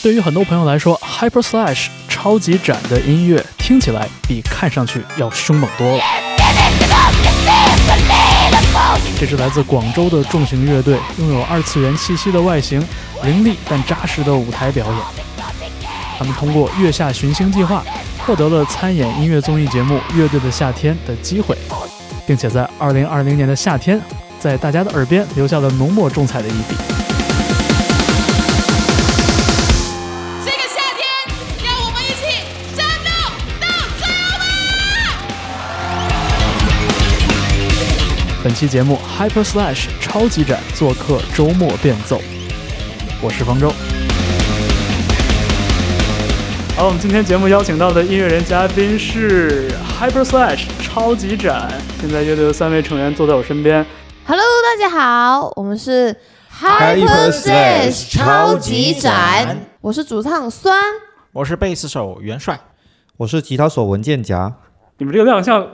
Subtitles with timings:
[0.00, 6.02] 对于很多朋友来说，Hyper Slash 超级展的音乐听起来比看上去要凶猛多了。
[9.18, 12.80] 这是来自广州的重型乐队，拥有二次元气息的外形，
[13.24, 14.96] 凌厉但扎实的舞台表演。
[16.16, 17.82] 他们通过月下寻星计划，
[18.24, 21.56] 获得了参演音乐综艺节目《乐队的夏天》的机会，
[22.24, 24.00] 并且在2020年的夏天，
[24.38, 27.07] 在大家的耳边留下了浓墨重彩的一笔。
[38.40, 42.20] 本期节目 Hyper Slash 超级展做客周末变奏，
[43.20, 43.68] 我是方舟。
[46.76, 51.68] 好，我们今天节目邀请到的音乐人嘉宾是 Hyper Slash 超级展，
[52.00, 53.84] 现在乐队的三位成员坐在我身边。
[54.24, 56.14] Hello，大家好，我们是
[56.60, 60.80] Hyper Slash 超级展，我是主唱酸，
[61.32, 62.60] 我是贝斯手元帅，
[63.16, 64.54] 我是吉他手文件夹，
[64.98, 65.66] 你们这个亮相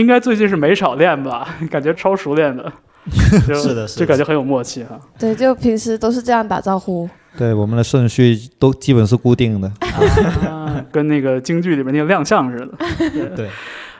[0.00, 1.46] 应该最近是没少练吧？
[1.70, 2.72] 感觉超熟练的，
[3.46, 4.98] 就是的是的就感觉很有默契哈。
[5.18, 7.08] 对，就平时都是这样打招呼。
[7.38, 9.70] 对我们的顺序都基本是固定的。
[10.50, 13.36] 啊，跟那个京剧里面那个亮相似的。
[13.36, 13.48] 对，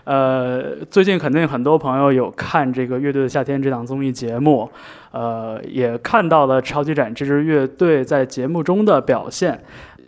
[0.03, 4.69] 呃，最近肯定很多朋友有看这个《乐队的夏天》这档综艺节目，
[5.12, 9.62] 呃，也看到了超级展这支乐队在节目中的表现。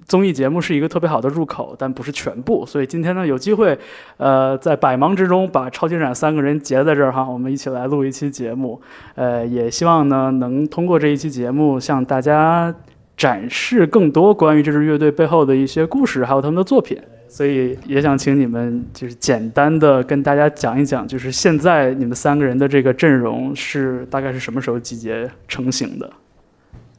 [0.07, 2.67] 综艺节目是一个特别好的入口，但不是全部。
[2.67, 3.79] 所以今天呢，有机会，
[4.17, 8.81] 呃，在百忙之中把超级展三个人结在这儿哈，我们一起来录一期节目。
[9.15, 12.75] 呃，也希望呢，能通过这一期节目向大家
[13.17, 16.99] 展示更多关于这支乐队背后的一些故事，还有他们的作品。
[17.29, 26.11] 所以也想请你们就是简单的跟大家讲一讲，就是现在你们三个人的这个阵容是大概是什么时候集结成型的？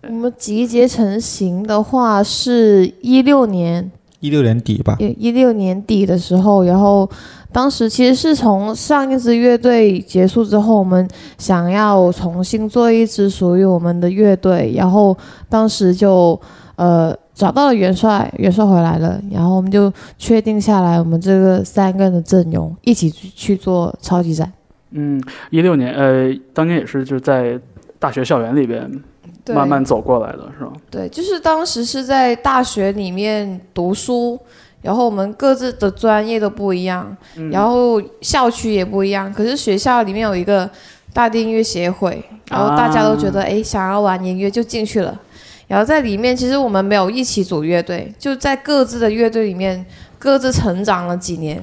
[0.09, 7.09] 我们集结成型的话是一六年，一六年底吧，一六年底的时候，然后
[7.53, 11.07] 当时其实是从上一支乐队结束之后，我们
[11.37, 15.17] 想要重新做一支属于我们的乐队，然后
[15.47, 16.39] 当时就
[16.75, 24.51] 呃找到了元帅，元帅回来了，然后我们就确定下来，我们这个三个人的阵容一起去去做超级展。
[24.91, 27.57] 嗯，一六年，呃，当年也是就是在
[27.99, 28.99] 大学校园里边对
[29.47, 30.71] 慢慢走过来的，是吧？
[30.89, 34.39] 对，就是当时是在大学里面读书，
[34.81, 39.33] 然后我们各自的专业都不一样，嗯然后校区也不一样。
[39.33, 40.69] 可是学校里面有一个
[41.11, 45.19] 大地音乐协会，然后大家都觉得啊哎、想要玩音乐就进去了。
[45.67, 49.83] 然后在里面，其实我们没有一起组乐队，就在各自的乐队里面
[50.19, 51.61] 各自成长了几年。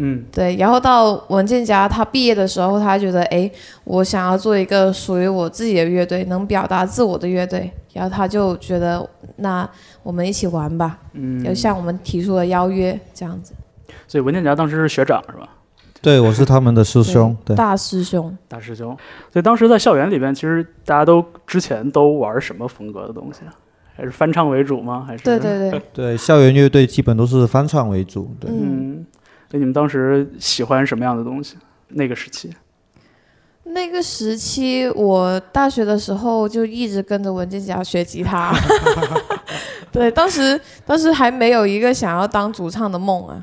[0.00, 3.50] 嗯对，然后到文件夹他毕业的时候，他觉得哎，
[3.84, 9.04] 我想要做一个属于我自己的乐队，能表达自我的乐队，然后他就觉得
[9.36, 9.68] 那
[10.02, 13.52] 我们一起玩吧，嗯，就向我们提出了邀约，这样子。
[14.06, 15.48] 所以文件夹当时是学长是吧？
[16.00, 18.96] 对我是他们的师兄，对，大师兄，大师兄。
[19.32, 23.52] 所以当时在校园里边，其实大家都之前都玩什么风格的东西啊？
[23.96, 25.04] 还是翻唱为主吗？
[25.04, 29.04] 还是对对对，对，校园乐队基本都是翻唱为主，对，嗯，
[29.52, 31.56] 你们当时喜欢什么样的东西？
[31.88, 32.54] 那个时期，
[33.64, 38.52] 那个时期我大学的时候就一直跟着文件夹学吉他，
[39.90, 43.42] 对，当时当时还没有一个想要当主唱的梦啊，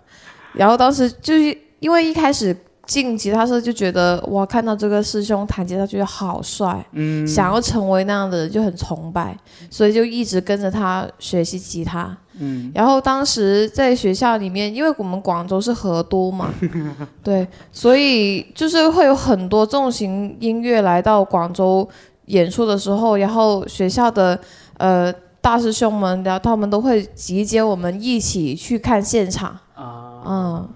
[0.53, 2.55] 然后当时就是因为一开始
[2.85, 9.35] 进吉他社就觉得哇，看到这个师兄弹吉他觉得好帅，嗯，想要成为那样的人就很崇拜，
[9.71, 12.15] 所以就一直跟着他学习吉他。
[12.39, 12.71] 嗯。
[12.73, 16.53] 然后当时在学校里面，因为我们广州是河都嘛，
[17.23, 21.87] 对，所以就是会有很多重型音乐来到广州
[22.25, 24.39] 演出的时候，然后学校的
[24.77, 30.69] 呃大师兄们，然后他们都会集结我们一起去看现场，啊，嗯，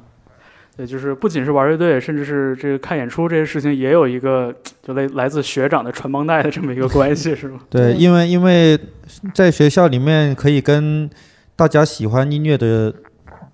[0.78, 4.54] 对，就是不仅是玩乐队，甚至是这个看演出这些事情，也有一个
[4.86, 7.60] 就来来自学长的传帮带的这么一个关系，是吗？
[7.70, 7.96] 对，对。
[7.96, 8.80] 因为因为
[9.34, 11.10] 在学校里面可以跟
[11.60, 12.94] 大家喜欢音乐的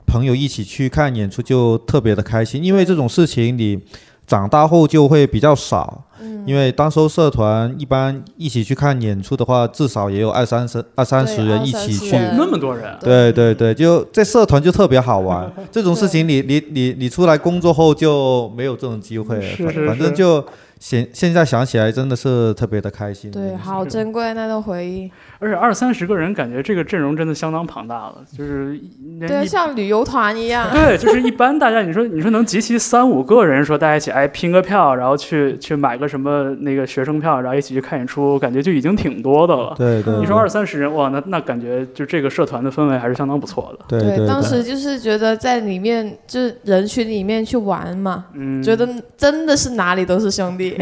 [0.05, 2.63] 朋友一起去看演出，就特别的开心。
[2.63, 3.79] 因为这种事情你
[4.27, 6.03] 长大后就会比较少，
[6.45, 12.11] 因为当时候社团一般一起去看演出的话，至少也有二三十二三十人一起去。
[12.37, 15.51] 那么多人，对对对，就在社团就特别好玩。
[15.71, 20.45] 这种事情你你你你出来工作后就没有这种机会了，反是是是反正就
[20.85, 23.31] 现现在想起来真的是特别的开心。
[23.31, 25.11] 对，好珍贵那段回忆。
[25.41, 28.79] 而且二三十个人，感觉这个阵容真的相当庞大了，就是
[29.19, 30.69] 对，像旅游团一样。
[30.71, 39.73] 对，就是一般大家，你说你说能集齐三五个人，说大家一起哎拼个票，然后去去买个什么那个学生票，然后一起去看演出，感觉就已经挺多的了。
[39.75, 43.85] 对对，你说二三十人，哇，那那感觉就这个社团的氛围还是相当不错的。
[43.87, 48.87] 对对，当时就是觉得在里面，就是人群里面去玩嘛，嗯，觉得
[49.17, 50.74] 真的是哪里都是兄弟，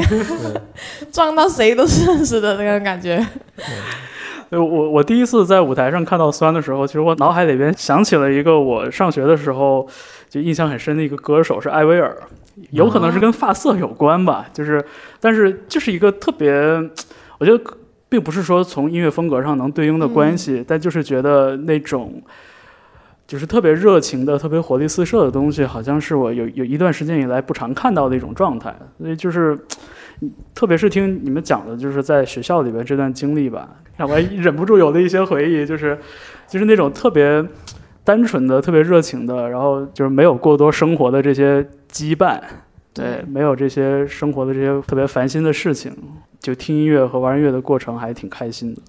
[1.12, 3.25] 撞到谁都是认识的那种感觉。
[4.50, 9.88] 对我我第一次在舞台上看到酸的时候，其实我脑海里边想起了一个我上学的时候
[10.30, 12.16] 就印象很深的一个歌手是艾薇儿，
[12.69, 14.84] 有可能是跟发色有关吧， 就是
[15.19, 16.51] 但是就是一个特别，
[17.40, 17.60] 我觉得
[18.07, 22.22] 并不是说从音乐风格上能对应的关系，但就是觉得那种。
[23.25, 28.75] 就是特别热情的、特别活力四射的东西，好像是我有有一段时间以来不常看到的一种状态。
[29.00, 29.58] 所以就是，
[30.54, 35.98] 特别是听你们讲的，就是在学校里边这段经历吧，让我忍不住有了一些回忆，就是
[36.48, 37.44] 就是那种特别
[38.04, 42.40] 单纯的、特别热情的，然后就是没有过多生活的这些羁绊，
[42.94, 45.92] 对，没有这些生活的这些特别烦心的事情，
[46.44, 48.81] 就听音乐和玩音乐的过程还挺开心的。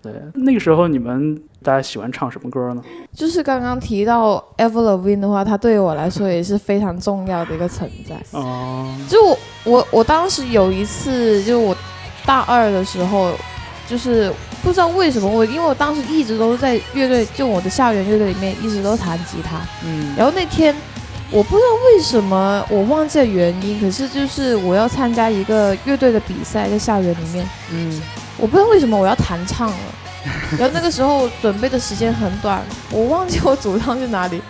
[0.00, 2.80] 对，那个时候你们大家喜欢唱什么歌呢？
[3.12, 8.14] 就是刚刚提到 Avril Lavigne 的话，它对于我来说也是非常重要的一个存在。
[8.38, 11.76] 哦，就我我我当时有一次，就我
[12.24, 13.32] 大二的时候，
[13.88, 14.32] 就是
[14.62, 19.58] 不知道为什么我，因为我当时一直都在乐队，就我的校园乐队里面一直都弹吉他。
[19.84, 20.72] 嗯，然后那天
[21.34, 27.44] 我不知道为什么，我忘记了原因，可是就是我要参加一个乐队的比赛，在校园里面。
[27.72, 28.00] 嗯，
[28.38, 29.76] 我不知道为什么我要弹唱了。
[30.56, 34.40] 然后那个时候准备的时间很短，我忘记我主唱去哪里。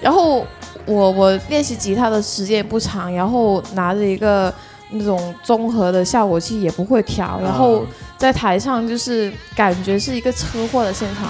[0.00, 0.46] 然后
[0.86, 4.54] 我我练习吉他的时间也不长，然后拿着一个
[4.90, 7.84] 那种综合的效果器也不会调，然后
[8.16, 11.28] 在台上就是感觉是一个车祸的现场，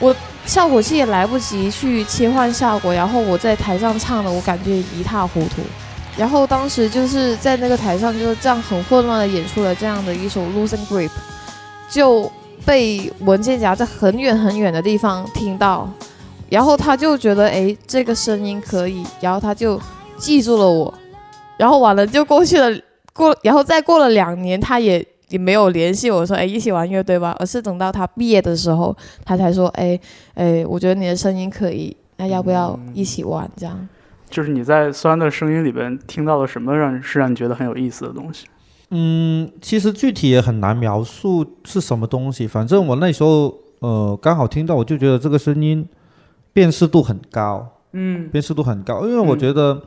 [0.00, 5.62] 我效果器也来不及去切换效果，然后我在台上唱的我感觉一塌糊涂。
[6.16, 11.08] 然后当时就是在那个台上就是这样很混乱的演出了这样的一首《Losing Grip》，
[11.88, 12.30] 就。
[12.64, 15.90] 被文件夹在很远很远的地方听到，
[16.48, 19.80] 然后他就觉得哎，这个声音可以，然后他就
[20.16, 20.94] 记住了我，
[21.56, 22.70] 然后完了就过去了，
[23.12, 29.98] 过然后再过了两年，他也也没有联系我说哎一起玩乐队吧，而是等到他毕业的时候，他才说哎
[30.34, 33.50] 哎，我觉得你的声音可以，那要不要一起玩？
[33.56, 33.88] 这样，
[34.30, 38.46] 就是你在酸的声音里边听到了什么让是让你觉得很有意思的东西？
[38.90, 42.46] 嗯，其实具体也很难描述是什么东西。
[42.46, 45.88] 反正我那时候，呃，刚好听到，我就觉得这个声音
[46.52, 47.66] 辨识度很高。
[47.94, 49.82] 嗯，辨识度很高，因为我觉得，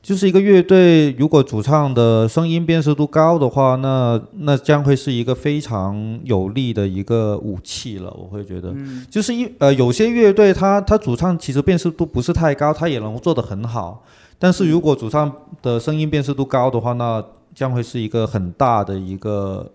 [0.00, 8.10] 就是一个乐队，如果主唱的声音辨识度高的话，那那将会是一个非常有力的一个武器了。
[8.16, 8.74] 我会觉得，
[9.10, 14.04] 就是一呃，有些乐队他他主唱其实辨识度不是太高，他也能做得很好。
[14.38, 15.30] 但是如果主唱
[15.60, 17.22] 的声音辨识度高的话，那
[17.54, 19.68] 将会是一个很大的一个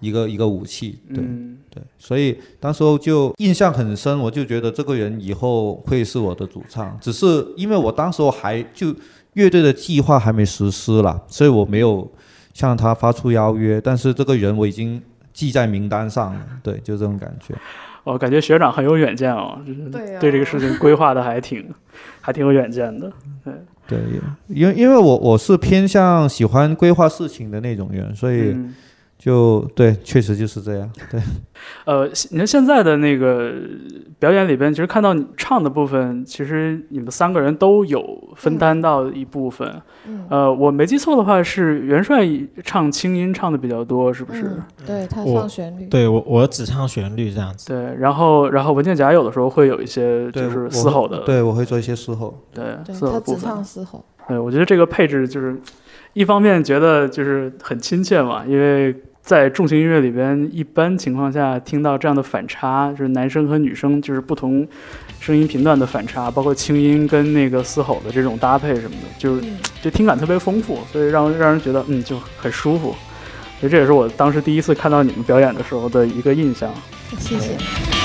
[0.00, 1.24] 一个一个武器，对
[1.70, 8.92] 对，所以当时候就印象很深，我就觉得这个人以后会是我的主唱，只是因为我当时候还就
[9.38, 12.10] 乐队的计划还没实施了，所以我没有
[12.52, 15.00] 向他发出邀约，但是这个人我已经
[15.32, 17.54] 记在名单上了，对，就这种感觉。
[18.02, 21.72] 我感觉学长很有远见哦，就是对这个事情规划的还挺
[22.20, 23.12] 还挺有远见的，
[23.44, 23.54] 对。
[23.86, 23.98] 对，
[24.48, 28.54] 因为因为我我是偏向喜欢规划事情的那种人，所以
[29.18, 30.88] 就对，确实就是这样。
[31.10, 31.20] 对，
[31.84, 33.52] 呃，你看现在的那个
[34.18, 39.68] 表演里边，其实看到你唱的部分，其实你们三个人都有分担到一部分。
[40.06, 40.24] 嗯。
[40.30, 42.24] 呃，我没记错的话，是元帅
[42.62, 44.52] 唱轻音唱的比较多，是不是？
[44.86, 45.86] 对他唱旋律。
[45.86, 47.66] 对我我只唱旋律这样子。
[47.66, 51.18] 对，然后然后文件夹有的时候会有一些就是嘶吼的。
[51.24, 52.38] 对，我会做一些嘶吼。
[52.54, 54.04] 对，他只唱嘶吼。
[54.28, 55.58] 对，我觉得这个配置就是，
[56.18, 64.66] 一方面觉得就是很亲切嘛，因为在重型音乐里边，一般情况下听到这样的反差，就是男生和女生就是不同
[65.20, 69.42] 声音频段的反差，包括轻音跟那个嘶吼的这种搭配什么的，就是
[69.80, 72.92] 就听感特别丰富，所以让让人觉得嗯就很舒服。
[73.60, 76.68] 所以这也是我当时第一次看到你们表演的时候的一个印象。
[77.16, 77.97] 谢谢。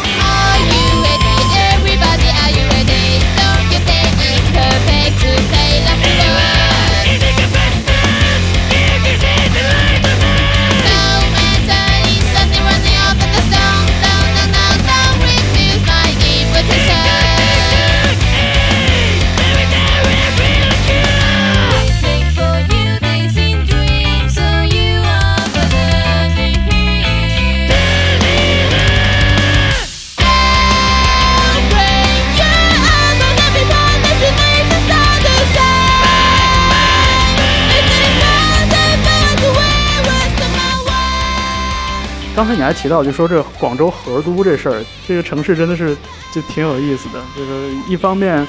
[42.44, 45.96] 刚才你还提到，就说这广州河都这事儿，这个城市真的是
[46.34, 47.22] 就挺有意思的。
[47.38, 48.46] 就是一方面，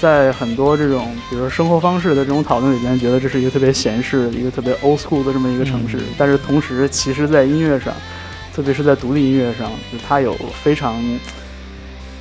[0.00, 6.00] 在很多这种比如说生活方式的这种讨论里边，觉得这是一个特别闲适、一个特别 old school 的这么一个城市。
[6.18, 7.94] 但是同时，其实在音乐上，
[8.52, 11.00] 特别是在独立音乐上，就它有非常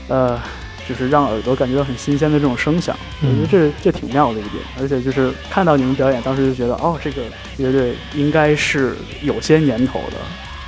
[0.09, 0.39] 呃。
[0.87, 4.63] 就是让耳朵感觉到很新鲜的这种声响，我觉得这这挺妙的一点。
[4.79, 7.23] 而且就是看到你们表演，当时就觉得，哦，这个
[7.57, 10.17] 乐队应该是有些年头的。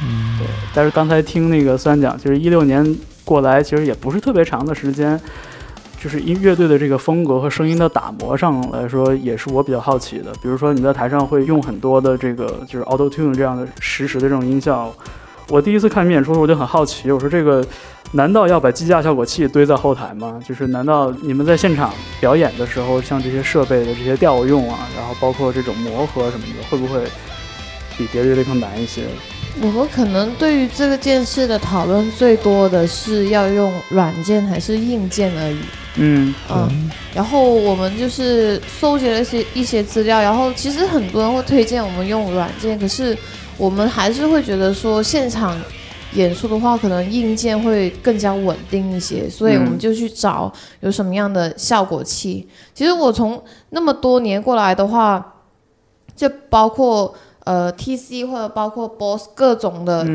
[0.04, 0.48] 嗯，对。
[0.74, 5.20] 但是刚才听那个三讲，其实一六年过来，其实也不是特别长的时间。
[6.02, 10.32] 就是音乐队的这个风格和声音的打磨上来说，也是我比较好奇的。
[10.42, 14.94] 比如说你在台上会用很多的这个就是 Auto Tune 这样的实时的这种音效。
[15.50, 17.66] 我第一次看你演出的时候，我就很好奇，我说这个。
[18.12, 20.42] 难道要把机架效果器堆在后台吗？
[20.44, 27.04] 就是难道你们在现场表演的时候，像这些设备的这些调用啊，然后包括这种磨合什么的，会不会
[27.96, 29.04] 比别的乐队更难一些？
[29.62, 35.60] 我们可能对于这个件事的讨论最多的是要用软件还是硬件而已。
[35.96, 43.18] 嗯嗯，然后我们就是搜集了一些一些资料，然后其实很多人会推荐我们用软件，可是
[43.58, 45.60] 我们还是会觉得说现场。
[46.14, 52.50] 演出的话，可能硬件会更加稳定一些，所以我们就去找有什么样的效果器。
[52.74, 53.40] 其实我从
[53.70, 55.36] 那么多年过来的话，
[56.16, 57.14] 就包括
[57.46, 60.06] 呃 TC 或者包括 Boss 各种的，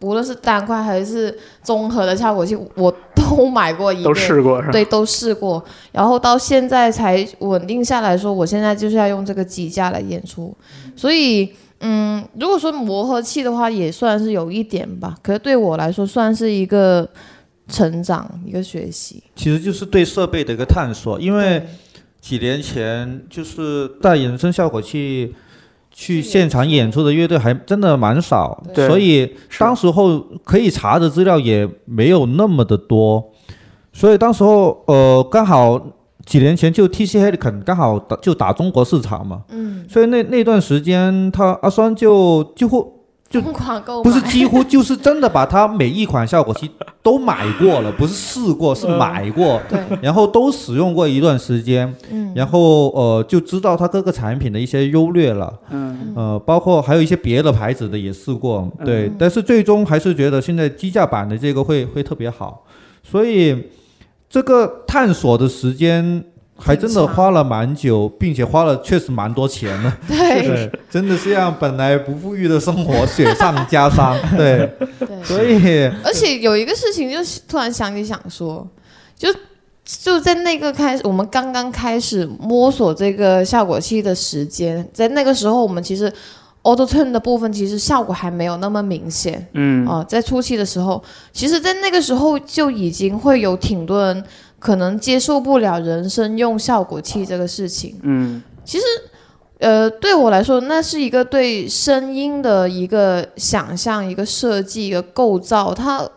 [0.00, 4.72] 无论是单块还是综合的效果器，我都买过一都试过是吧？
[4.72, 5.64] 对，都试过。
[5.92, 10.56] 然后到现在才稳定下来说，我现在就是要用这个机架来演出，
[10.96, 11.52] 所以。
[11.86, 15.14] 嗯，如果说磨合期的话，也算是有一点吧。
[15.22, 17.06] 可是对我来说，算是一个
[17.68, 19.22] 成长，一个学习。
[19.36, 21.20] 其实就是对设备的一个探索。
[21.20, 21.62] 因为
[22.22, 25.34] 几年前就是带人声效果器
[25.94, 33.32] 去现场演出的乐队还真的蛮少，所以当时候可以查的资料也没有那么的多。
[33.94, 35.80] 所以当时候呃，刚好。
[36.26, 42.93] 几年前就 T C Helicon 刚好打就打中国市场嘛，嗯，所以那那段时间他阿酸就几乎
[43.34, 46.70] 就不是几乎就是真的把它每一款效果器
[47.02, 62.64] 都买过了，不是试过是买过，对，然后都使用过一段时间，嗯，然后呃就知道它各个产品的一些优劣了，嗯，呃包括还有一些别的牌子的也试过，对，但是最终还是觉得现在机架版的这个会会特别好，
[63.02, 63.56] 所以。
[64.26, 66.24] 这个探索的时间
[66.56, 69.92] 还真的花了蛮久，并且花了确实蛮多钱呢。
[70.06, 74.16] 对，真的是让本来不富裕的生活雪上加霜。
[74.36, 74.70] 对，
[75.24, 78.66] 所以而且有一个事情，就是突然想起想说，
[79.16, 79.28] 就
[79.84, 86.12] 就在那个开始，我们刚刚开始摸索这个效果器的时间，在那个时候，我们其实。
[86.64, 94.24] Auto Tune 的部分其实效果还没有那么明显，嗯，啊，在初期的时候，其实，在那个时候就已经会有挺多人
[94.64, 98.84] 可能接受不了人声用效果器这个事情，嗯，其实，
[99.58, 106.08] 呃，对我来说，那是一个对声音的一个想象、一个设计、一个构造，它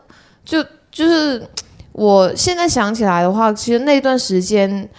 [0.45, 1.43] 就就是
[1.91, 4.89] 我现在想起来的话，其实那段时间。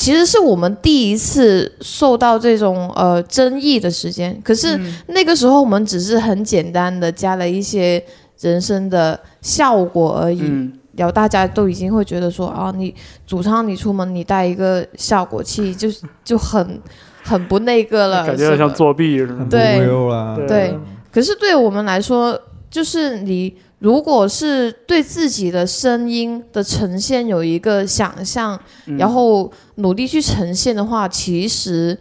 [0.00, 4.78] 其实是我们第一次受到这种呃争议的时间，可是
[5.08, 8.00] 那个时候我们只是很简单的加了一些
[8.38, 12.94] 人声的效果而已，然后大家都已经会觉得说啊，你
[13.26, 15.88] 主唱你出门你带一个效果器，就
[16.24, 16.80] 就很
[17.22, 20.78] 很不那个了， 感觉像作弊似的，对对。
[21.12, 22.40] 可是对我们来说，
[22.70, 23.54] 就是你。
[23.80, 28.58] 如果是对自己的声音的呈现有一个想象，
[28.98, 31.96] 然后努力去呈现的话，其实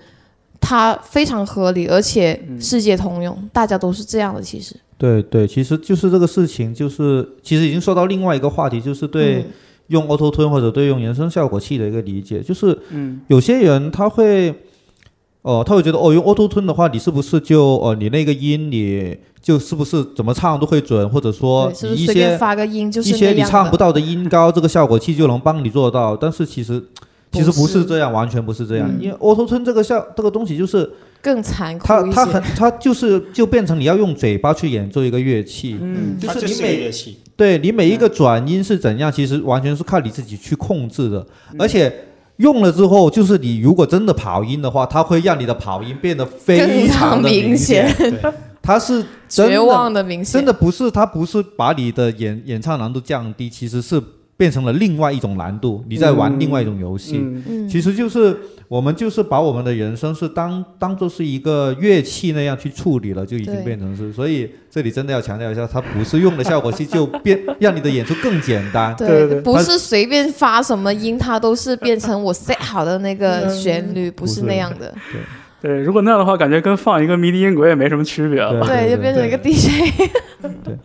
[0.60, 4.42] 它非常合理，而且世界通用，大家都是这样的。
[4.42, 9.46] 其实，对对，其实就是这个事情，就是其实已经说到另外一个话题，就是对
[9.88, 12.77] 用 Auto Tune 或者对用原声效果器的一个理解，就是
[13.27, 14.54] 有些人他会。
[15.44, 26.18] 哦，他会觉得哦，用 Auto Tune 的话，你是不是就哦，你那个音你就是不是怎么唱都会准，或者说一些发个音就是一些你唱不到的音高，这个效果器就能帮你做到。
[26.18, 26.84] 但是其实
[27.32, 28.92] 其实不是这样，完全不是这样。
[29.00, 30.92] 因为 Auto Tune 这个效这个东西就是
[31.27, 37.17] 更残酷它它很它就是就变成你要用嘴巴去演奏一个乐器，嗯，就是你每乐器。
[37.36, 41.27] 对你每一个转音是怎样，其实完全是靠你自己去控制的，
[41.60, 41.93] 而且。
[42.38, 47.91] 用了之后，就是你如果真的跑音的话，它会让你的跑音变得非常的明显。
[48.62, 54.00] 它是绝望的明显，真的不是，它不是把你的演演唱难度降低，其实是
[54.38, 57.17] 变成了另外一种难度，你在玩嗯另外一种游戏。
[57.17, 64.13] 嗯嗯，其实就是我们就是把我们的人生是当当做是一个乐器那样去处理了，就已经变成是。
[64.13, 68.96] 所以这里真的要强调一下，它不是用的效果器就变让你的演出更简单。
[68.96, 74.94] 对对对不是随便发什么音，它都是变成我 set 好的那个旋律，不是那样的。
[75.12, 75.22] 对，
[75.83, 78.65] 如果那样的话，感觉跟放一个 MIDI 音轨也没什么区别了。
[78.65, 80.09] 对，就变成一个 DJ。
[80.63, 80.77] 对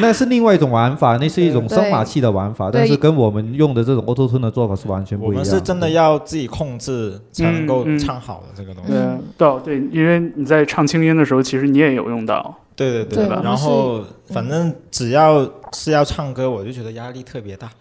[0.00, 5.44] 那是另外一种玩法，那是一种声码器的玩法，但是跟我们用的这种 Auto Tune 的做法是完全我不一样。
[5.44, 8.92] 我们是真的要自己控制才能够唱好的这个东西。
[8.92, 12.54] 对嗯对对，因为你在唱轻音的时候，其实你也有用到。
[12.76, 17.70] 对对对然后反正只要是要唱歌，我就觉得压力特别大。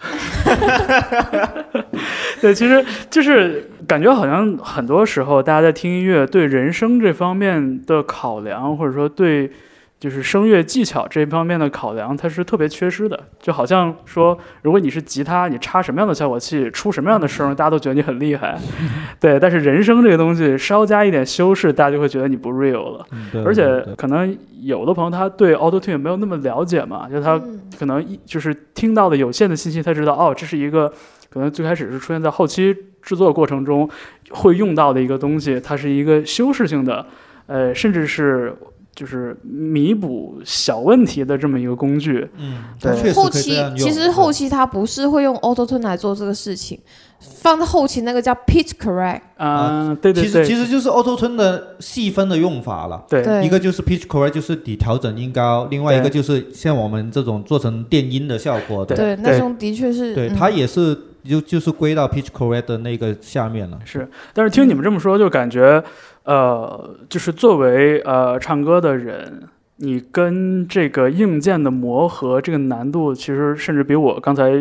[2.43, 9.49] 对，其实就是感觉好像很多时候大家在听音乐，对人声这方面的考量，或者说对
[9.97, 13.17] 就是声乐技巧这方面的考量，它是特别缺失的。
[13.39, 18.59] 就好像说，如果你是吉他，你插什么样的效果器，出什么样的声，大家都觉得你很厉害。
[19.21, 23.05] 对，但是人声这个东西稍加一点修饰，大家就会觉得你不 real 了。
[23.13, 30.91] 嗯，而且可能有的朋友他对 Auto Tune 没有那么了解嘛，就他嗯可能一就是听到的有限的信息，他知道哦，这是一个
[31.33, 33.89] 可能最开始是出现在后期制作过程中
[34.29, 37.03] 会用到的一个东西，它是一个修饰性的，
[37.47, 38.55] 呃，甚至是
[38.93, 42.29] 就是弥补小问题的这么一个工具。
[42.37, 46.79] 嗯，对后期其实后期它不是会用 Auto Tune 来做这个事情，
[47.19, 49.21] 放在后期那个叫 Pitch Correct。
[49.37, 53.03] 啊、对对对其实对，其实就是 Auto Tune 的细分的用法了。
[53.09, 60.13] 对对一个就是 pitch correct，就是底调整音高；另外一个就是像我们这种做成电音的效果的，对，那种的确是。
[60.13, 63.79] 对，嗯它也是就就是归到 pitch correct 的那个下面了。
[63.85, 65.83] 是，但是听你们这么说，就感觉，
[66.23, 69.43] 呃，就是作为呃唱歌的人，
[69.77, 74.51] 你跟这个硬件的磨合，这个难度其实甚至比我刚才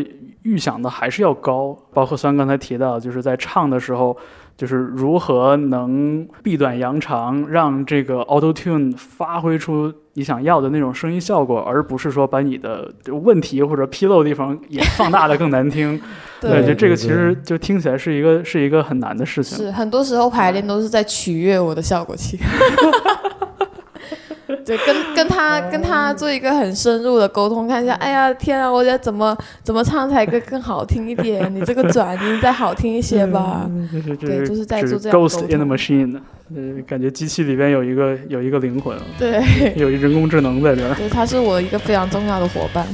[0.43, 1.77] 预想的还是要高。
[1.93, 4.17] 包括虽然刚才提到，就是在唱的时候，
[4.57, 15.99] 就是如何能避短扬长，让这个 Auto Tune 发挥出你想要的那种声音效果，而不是说把你的问题或者纰漏的地方也 放大的更难听。
[16.41, 19.57] 对，就，这个其实就听起来是一个是一个很难的事情。
[19.57, 22.37] 是很多时候排练都是在取悦我的效果器。
[24.65, 31.49] 对，跟跟他跟他做一个很深入的沟通，看一下，哎呀，天啊，我觉得怎么怎么唱才更更好听一点？
[31.55, 33.69] 你这个转音再好听一些吧。
[33.93, 36.21] 就是对就是在做这样的 Ghost in the Machine，
[36.55, 39.43] 呃，感觉机器里边有一个有一个灵魂，对，
[39.77, 40.95] 有一人工智能在这儿。
[40.95, 42.87] 对，他是我一个非常重要的伙伴。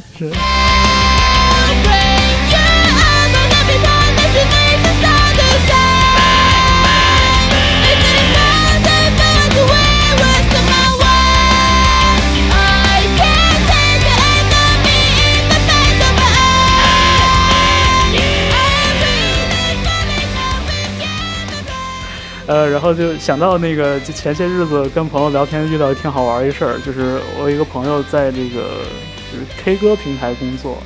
[22.49, 28.63] 呃，然后就想到那个，就前些日子跟朋友聊天遇到挺好玩一事儿，就是我一个朋友在这个
[29.31, 30.79] 就是 K 歌平台工作，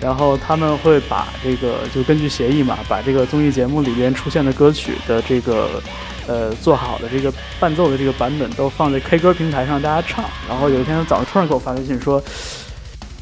[0.00, 5.80] 然后他们会把这个就根据协议嘛，把这个综艺节目里边出现的歌曲的这个
[6.26, 10.24] 呃做好的这个伴奏的这个版本都放在 K 歌平台上大家唱。
[10.48, 12.20] 然后有一天早上突然给我发微信说，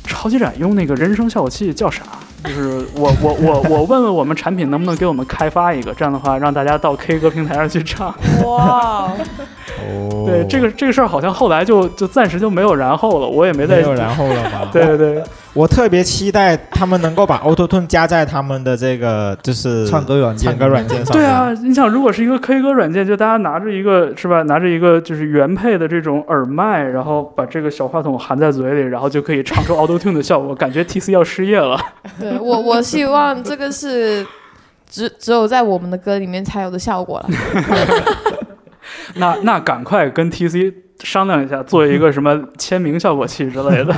[0.05, 2.05] 超级展用那个人声效果器叫啥？
[2.45, 8.15] 就是我我我我问问我们产品能不能给我们开发一个，这样的话让大家到 K 歌平台上去唱。
[8.45, 9.13] 哇，
[9.87, 14.69] 哦对，这个这个事儿好像后来就就暂时就没有然后了，我也没再没有然后了吧？
[14.73, 15.23] 对对对，
[15.53, 21.13] 我特别期待他们能够把 Auto Tune 加在他们的这个就是唱歌软件唱歌软件上。
[21.13, 31.77] 对啊，，你想，如果是一个 K 歌软件，就大家拿着一个是吧，拿着一个就是原配的这种耳麦，然后把这个小话筒含在嘴里，然后就可以唱出 Auto Tune 的效果，感觉 TC 要失业了。
[32.21, 34.25] 对我我希望这个是
[34.89, 37.29] 只只有在我们的歌里面才有的效果了。
[39.17, 43.95] 那那赶快跟 TC 商量一下，做一个什么签名效果器之类的。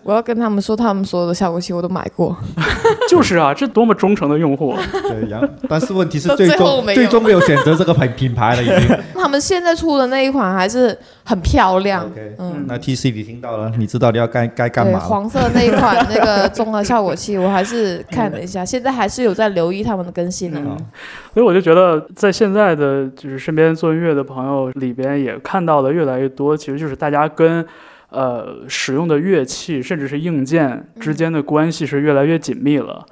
[0.00, 2.36] 啊，我要跟他们说，他们所有的效果器我都买过。
[3.08, 4.74] 就是啊，这多么忠诚的用户。
[5.08, 8.98] 对，然后但是问题是最终最后没有最终没有选择这个品品牌了，已经。
[9.14, 12.64] 他们现在出的那一款还是很漂亮 OK，嗯。
[12.66, 15.00] 那 TC 你听到了，你知道你要该该干，嘛了。
[15.00, 20.60] 黄色那一款那个综合效果器，我还是看了一下，现在还是有在留意他们的更新呢。
[20.66, 20.76] 嗯
[21.32, 27.64] 所以我就觉得，在现在的就是身边做音乐的朋友里边，也看到的越来越多，其实就是大家跟
[28.10, 33.04] 呃使用的乐器甚至是硬件之间的关系是越来越紧密了。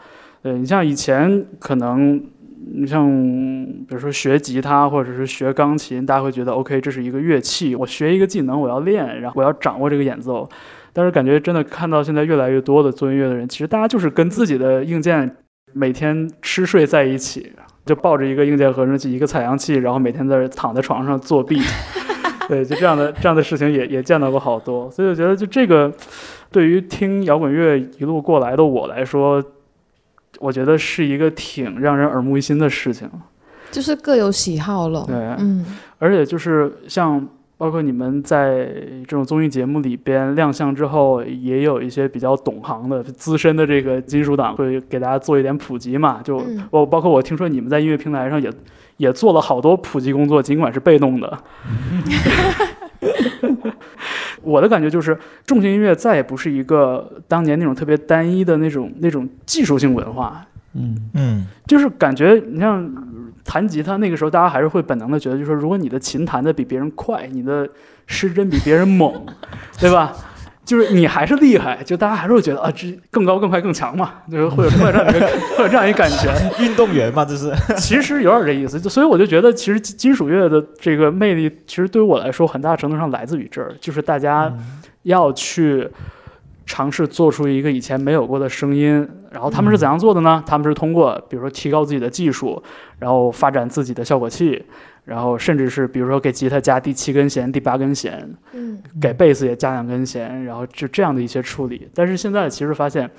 [0.42, 2.22] 对你像以前可能。
[2.70, 10.46] 你像比如说学吉他或者是学钢琴，大家会觉得 OK，这是一个乐器，我学一个技能，我要练，然后我要掌握这个演奏。
[10.92, 15.34] 但是感觉真的看到现在越来越多的做音乐的人，其实大家就是跟自己的硬件
[15.72, 17.50] 每天吃睡在一起，
[17.86, 21.62] 就抱着一个硬件合成器、一个采样器，然后每天在躺在床上作弊。
[22.50, 25.92] 对，就这样的这样的事情也也见到过好多，所以我觉得就这个，
[26.50, 29.42] 对于听摇滚乐一路过来的我来说，
[30.40, 33.08] 我觉得是一个挺让人耳目一新的事情。
[33.70, 35.04] 就是各有喜好了。
[35.06, 35.62] 对，嗯，
[35.98, 38.64] 而且就是像包括你们在
[39.06, 46.22] 这种综艺节目里边亮相之后，也有一些比较懂行的、资深的这个金属党会给大家做一点普及嘛。
[46.24, 48.50] 就嗯我包括我听说你们在音乐平台上也
[48.98, 51.38] 也做了好多普及工作，尽管是被动的。
[54.42, 62.88] 我的感觉就是，重型音乐再也不是一个当年那种特别单一的那种那种技术性文化，嗯嗯就是感觉你像
[63.44, 67.68] 弹吉他那个时候，大家还是会本能的觉得，就是说，如果你的琴弹的比别人快，你的
[68.06, 69.26] 失真比别人猛，
[69.78, 70.14] 对吧？
[70.68, 75.26] 就是你还是厉害，就大家还是会觉得啊，这更高、更快、更强嘛，就是会有会有这样一个
[75.56, 76.30] 会有这样一个感觉。
[76.62, 77.50] 运动员嘛，这是。
[77.80, 84.52] 其实有点这意思，就所以我就觉得，其实金金属乐的这个魅力，其实对于我来说，很大程度上来自于这儿，就是大家
[85.04, 85.88] 要去
[86.66, 89.08] 尝试做出一个以前没有过的声音。
[89.30, 90.42] 然后他们是怎样做的呢？
[90.46, 92.62] 他们是通过比如说提高自己的技术，
[92.98, 94.62] 然后发展自己的效果器，
[95.08, 101.88] 然后甚至是比如说给吉他加第七根弦、第八根弦，嗯，给贝斯也加两根弦，然后就这样的一些处理。
[101.94, 103.10] 但是现在其实发现，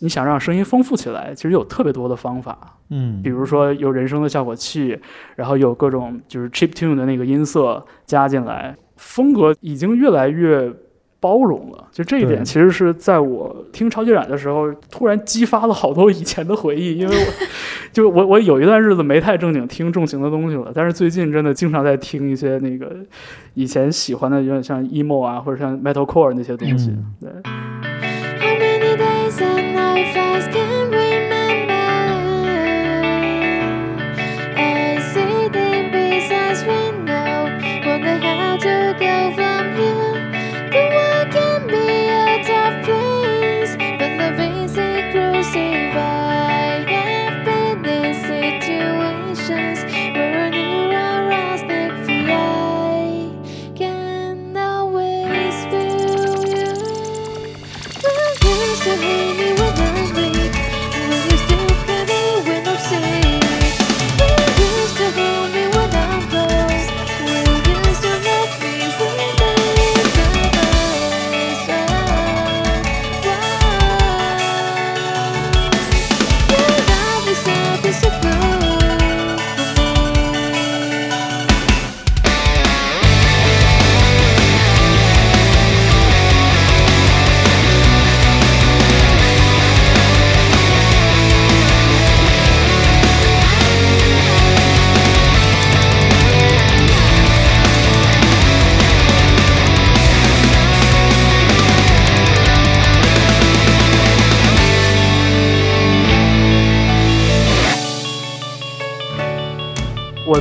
[0.00, 2.78] 你想让声音丰富起来，其实有特别多的方法。
[2.88, 4.98] 嗯，比如说有人声的效果器，
[5.36, 10.72] 然后有各种就是 chip tune 的那个音色加进来，风格已经越来越
[11.20, 11.86] 包容了。
[11.92, 17.32] 就这一点，其实是在我听超级染的时候，突然激发了好多以前的回忆，因为我
[17.92, 22.96] 就我我有一段日子没太正经听重型的东西了，但是最近真的经常在听一些那个
[23.54, 26.90] 以前喜欢的，有点像 emo 啊，或者像 metalcore 那些东西。
[26.90, 27.30] 嗯对。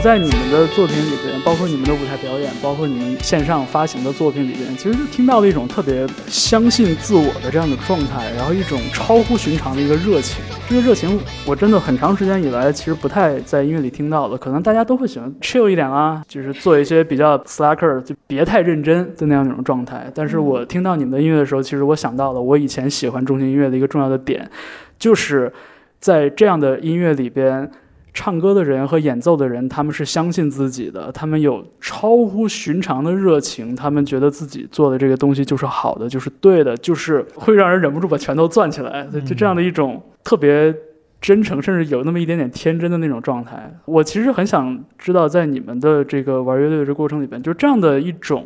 [0.10, 10.44] 在你们的作品里边，包括你们的舞台表演，包括你们线上发行的作品里边，其实就听到了一种特别相信自我的这样的状态，然后一种超乎寻常的一个热情。
[10.68, 14.36] 这个热情，我真的很长时间以来其实不太在音乐里听到的。
[14.36, 20.12] 可能大家都会喜欢 chill 一点啊，就是做一些比较 slacker，就别太认真的那样一种状态。
[20.16, 24.50] 但是我听到你们的音乐的时候，其实我想到了我以前喜欢重型音乐的一个重要的点，
[24.98, 25.54] 就是
[26.00, 27.70] 在这样的音乐里边。
[28.14, 40.74] 唱歌的人和演奏的人，他们是相信自己的，他们有超乎寻常的热情，他们觉得自己做的这个东西就是好的，就是对的，就是会让人忍不住把拳头攥起来，就这样的一种特别
[41.22, 43.72] 真诚，甚至有那么一点点天真的那种状态。
[43.86, 48.46] 我其实很想知道，在你们的这个玩乐队的这过程里边，就这样的一种，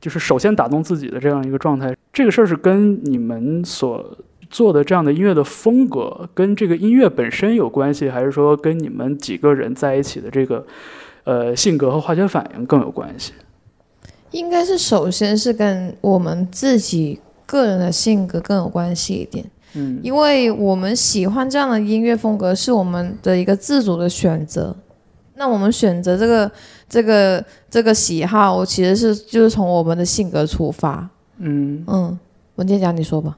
[0.00, 4.18] 就是首先打动自己的这样一个状态，这个事儿是跟你们所
[4.50, 10.66] 做的这样的音乐的风格跟这个音乐本身有关系，还是说跟你们几个人在一起的这个
[11.24, 13.32] 呃性格和化学反应更有关系？
[14.32, 24.76] 应该是首先是跟我们自己个人的性格更有关系一点，嗯，因为我们喜欢这样的音乐风格是我们的一个自主的选择。
[25.34, 26.52] 那我们选择这个
[26.88, 31.08] 这个这个喜好，其实是就是从我们的性格出发。
[31.38, 32.18] 嗯嗯，
[32.56, 33.36] 文件讲你说吧。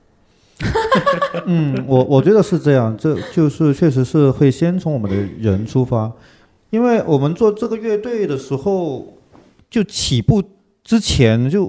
[1.46, 6.12] 嗯，我我觉得是这样，这就是确实是会先从我们的人出发，
[6.70, 9.06] 因为我们做这个乐队的时候，
[9.68, 10.42] 就起步
[10.84, 11.64] 之前就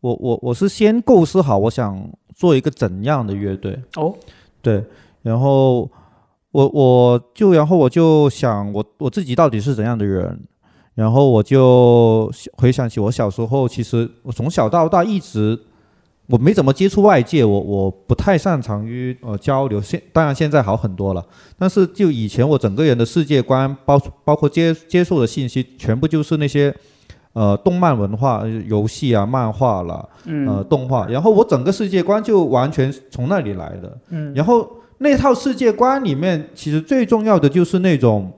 [0.00, 4.14] 我我我是先构思好我想做一个怎样的乐队，哦，
[4.62, 4.84] 对，
[5.22, 5.90] 然后
[6.52, 10.38] 我我就然后我就想我我自己到底是怎样的人，
[10.94, 15.58] 然后我就回想起我小时候，其实我从小到大一直
[16.30, 21.24] 我没怎么接触外界，我我不太擅长于呃交流，现当然现在好很多了，
[21.58, 26.74] 但是就以前我整个人的世界观，包包括接接受的信息，全部就是那些。
[27.32, 33.96] 呃，动漫文化、游戏啊、漫画啦，嗯呃，动画，然后我整个世界观就完全从那里来的。
[34.08, 38.32] 嗯然后那套世界观里面，其实最重要的就是那种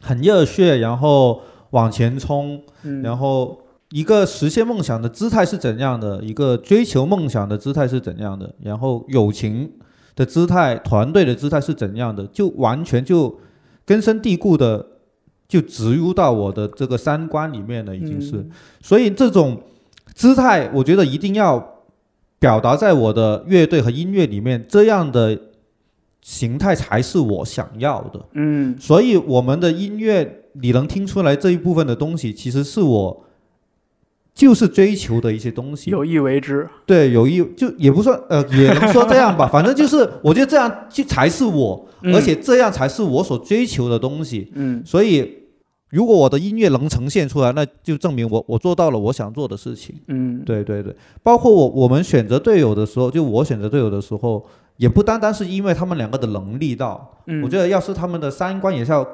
[0.00, 3.58] 很热血，然后往前冲，嗯然后
[3.94, 9.70] 一个实现梦想的姿态是怎样的，一个追求梦想的姿态是怎样的，然后友情
[10.16, 13.38] 的姿态、团队的姿态是怎样的，就完全就
[13.84, 14.84] 根深蒂固的
[15.46, 18.32] 就植入到我的这个三观里面了，已经是。
[18.38, 18.50] 嗯。
[18.82, 19.62] 所以这种
[20.12, 21.64] 姿态，我觉得一定要
[22.40, 25.38] 表达在我的乐队和音乐里面，这样的
[26.20, 28.20] 形态才是我想要的。
[28.32, 28.76] 嗯。
[28.76, 33.24] 所以我们的音乐，你能听出来这一部分的东西，其实是我
[34.34, 35.90] 就是追求的一些东西。
[35.90, 44.50] 有意为之，对，有意就也不算呃，也能说这样吧， 反正就是我觉得这样就才是我，嗯而且这样才是我所追求的东西。
[44.54, 45.32] 嗯所以，
[45.90, 49.94] 如果我的音乐能呈现出来，那就证明我我做到了我想做的事情。
[50.08, 54.44] 嗯，对对对，包括我我们选择队友的时候，就我选择队友的时候，
[54.78, 59.06] 也不单单是因为他们两个的能力到，嗯，我觉得要是他们的三观也是要，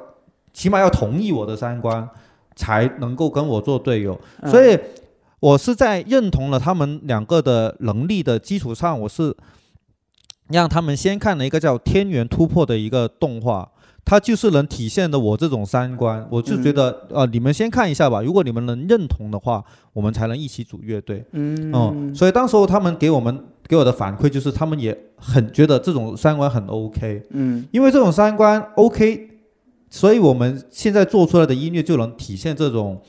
[0.54, 2.09] 起码要同意我的三观，
[2.56, 4.18] 才能够跟我做队友。
[4.40, 4.78] 嗯所以，
[5.40, 9.35] 我是在认同了他们两个的能力的基础上，我是
[10.48, 13.70] 让他们先看了一个叫《天元突破》的一个动画。
[14.03, 18.22] 它就是能体现的我这种三观，我就觉得，呃，你们先看一下吧。
[18.22, 21.24] 如果你们能认同的话，我们才能一起组乐队。
[21.33, 29.29] 嗯哦，所以当时候他们给我们给我的反馈就是，他们也很觉得这种三观很 OK，嗯因为这种三观 OK，
[29.90, 33.00] 所以我们现在做出来的音乐就能体现这种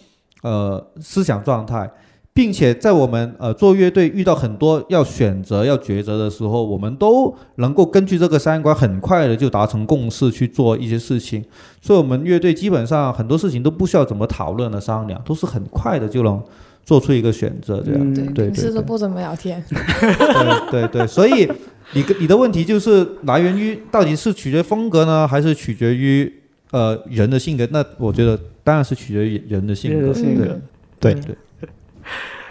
[0.44, 1.90] 呃思想状态，
[2.34, 11.44] 并且在我们呃做乐队遇到很多要选择要抉择的时候，我们都能够根据这个三观很快的就达成共识去做一些事情，
[11.82, 16.42] 所以我们乐队基本上很多事情都不需要怎么讨论的商量，都是很快的就能
[16.86, 18.00] 做出一个选择这样。
[18.02, 19.62] 嗯对，对平时都不怎么聊天。
[19.70, 21.46] 对对对，所以
[21.94, 26.32] 你跟你的问题就是来源于到底是取决风格呢，还是取决于
[26.72, 27.68] 呃人的性格？
[27.72, 30.00] 那我觉得当然是取决于人的性格。
[30.00, 30.60] 人的性格
[31.00, 31.36] 对对对，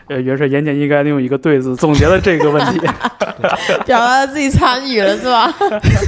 [0.09, 2.81] 呃，也是言简意赅的用一个对字总结了这个问题。
[3.87, 5.55] 表达自己参与了是吧？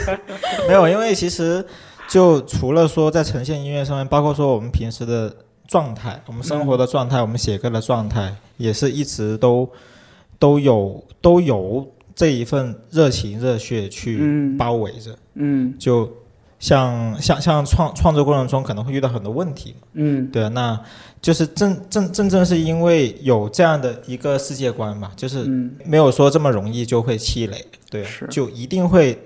[0.69, 1.65] 没有，因为其实
[2.09, 5.35] 就除了说在呈现音乐上面，包括说我们平时的
[5.67, 9.71] 状态，我们生活的状态，我们写歌的状态，也是一直都
[10.39, 15.17] 都有都有这一份热情热血去嗯包围着。
[15.35, 16.13] 嗯就
[16.63, 20.31] 像像像创创作过程中可能会遇到很多问题嘛，嗯。
[20.31, 20.81] 对啊，那
[21.21, 25.75] 就是正正正正是因为有这样的一个世界观嘛，就是嗯。
[25.85, 29.19] 没有说这么容易就会气馁，对就一定会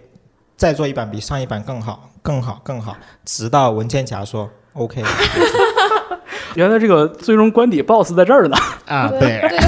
[0.56, 2.96] 再做一版比上一版更好、更好、更好，
[3.26, 5.02] 直到文件夹说 OK
[6.56, 8.56] 原来这个最终官邸 BOSS 在这儿呢。
[8.86, 9.58] 啊，对对。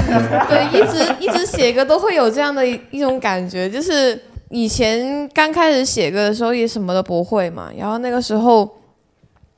[0.49, 8.69] 对，一直一直写歌都会有这样的一一种感觉，就是以前刚开始写歌的时候也什么都不会嘛，然后那个时候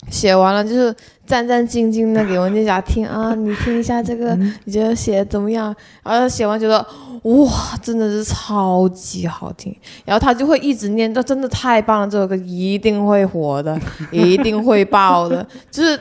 [0.09, 0.93] 写完了就是
[1.25, 5.73] 战战兢兢的给文件夹听啊，你听一下这个，你觉得写的怎么样？
[6.03, 6.85] 然后写完觉得
[7.23, 9.75] 哇，真的是超级好听，
[10.05, 13.79] 然后他就会一直念，这真的太棒了，这首歌一定会火的，
[14.11, 15.99] 一定会爆的，就是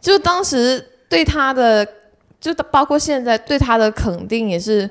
[0.00, 1.86] 就当时对他的。
[2.40, 4.90] 就包括现在对他的肯定也是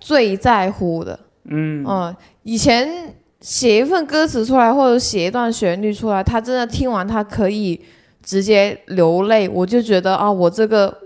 [0.00, 1.20] 最在乎的。
[1.50, 7.80] 嗯嗯，以前写一份歌词出来，或者写一段旋律出来，他真的听完他可以
[8.22, 10.96] 直接流泪，我就觉得啊，我这个，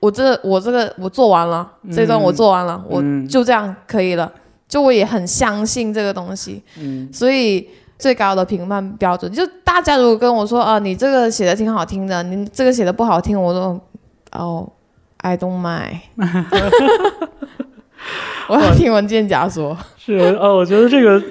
[0.00, 4.32] 我这我这个我做完了，这段我做完了，我嗯就这样可以了。
[4.68, 13.78] 就我也很相信这个东西，嗯所以最高的评判标准，就大家如果跟我说啊，你这个写的挺好听的，你这个写的不好听，我都
[14.32, 14.66] 哦
[15.18, 16.00] ，I don't mind。
[18.48, 21.22] 我要听文件夹说， 是呃，我觉得这个。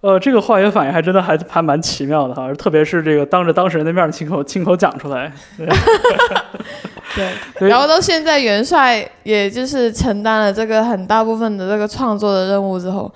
[0.00, 5.32] 呃，这个化学反应还真的还还蛮奇妙的哈，特别是这个当着当事人的面儿亲口亲口讲出来，
[7.56, 13.10] 对然后到现在元帅也就是承担了这个很大部分的这个创作的任务之后，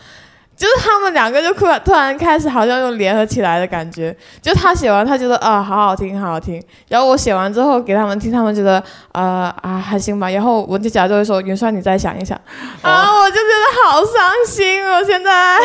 [0.58, 4.14] 就是他们两个就突然突然开始好像又联合起来的感觉。
[4.42, 6.60] 就他写完，他觉得啊好好听，好好听。
[6.88, 10.28] 然后我写完之后给他们听，他们觉得呃啊还行吧。
[10.28, 12.36] 然后文姐甲就会说元帅你再想一想
[12.82, 15.00] 啊，我就觉得好伤心哦。
[15.04, 15.58] 现在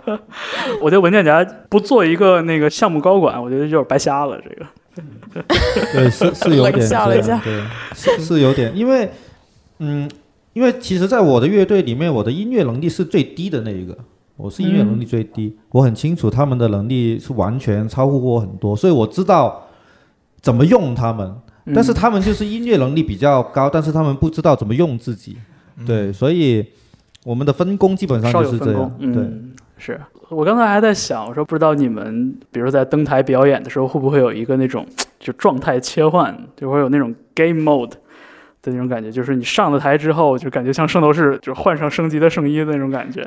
[0.80, 4.40] 我觉得文件夹不做一个那个项目高管，我觉得就是白瞎了。
[4.42, 4.66] 这个
[5.92, 7.62] 对，是是有点 笑了一下对，
[7.94, 9.10] 是是有点，因为
[9.78, 10.10] 嗯，
[10.52, 13.96] 因为其实，在我的乐队里面，我的音乐能力是最低的那一个，
[14.42, 19.62] 我是音乐能力最低，我很清楚他们的能力是完全超乎我很多，所以我知道
[20.40, 21.32] 怎么用他们，
[21.66, 25.38] 嗯但是他们就是音乐能力比较高，但是他们不知道怎么用自己，
[25.86, 26.66] 对，所以
[27.24, 29.22] 我们的分工基本上就是这样，，对。
[29.22, 34.84] 嗯，是我刚才还在想，我说不知道你们，比如在登台表演的时候，会不会有一个那种
[35.20, 37.90] 就状态切换，就会有那种 game mode
[38.60, 43.24] 的那种感觉，就是你上了台之后，就感觉像圣斗士就换上升级的圣衣的那种感觉。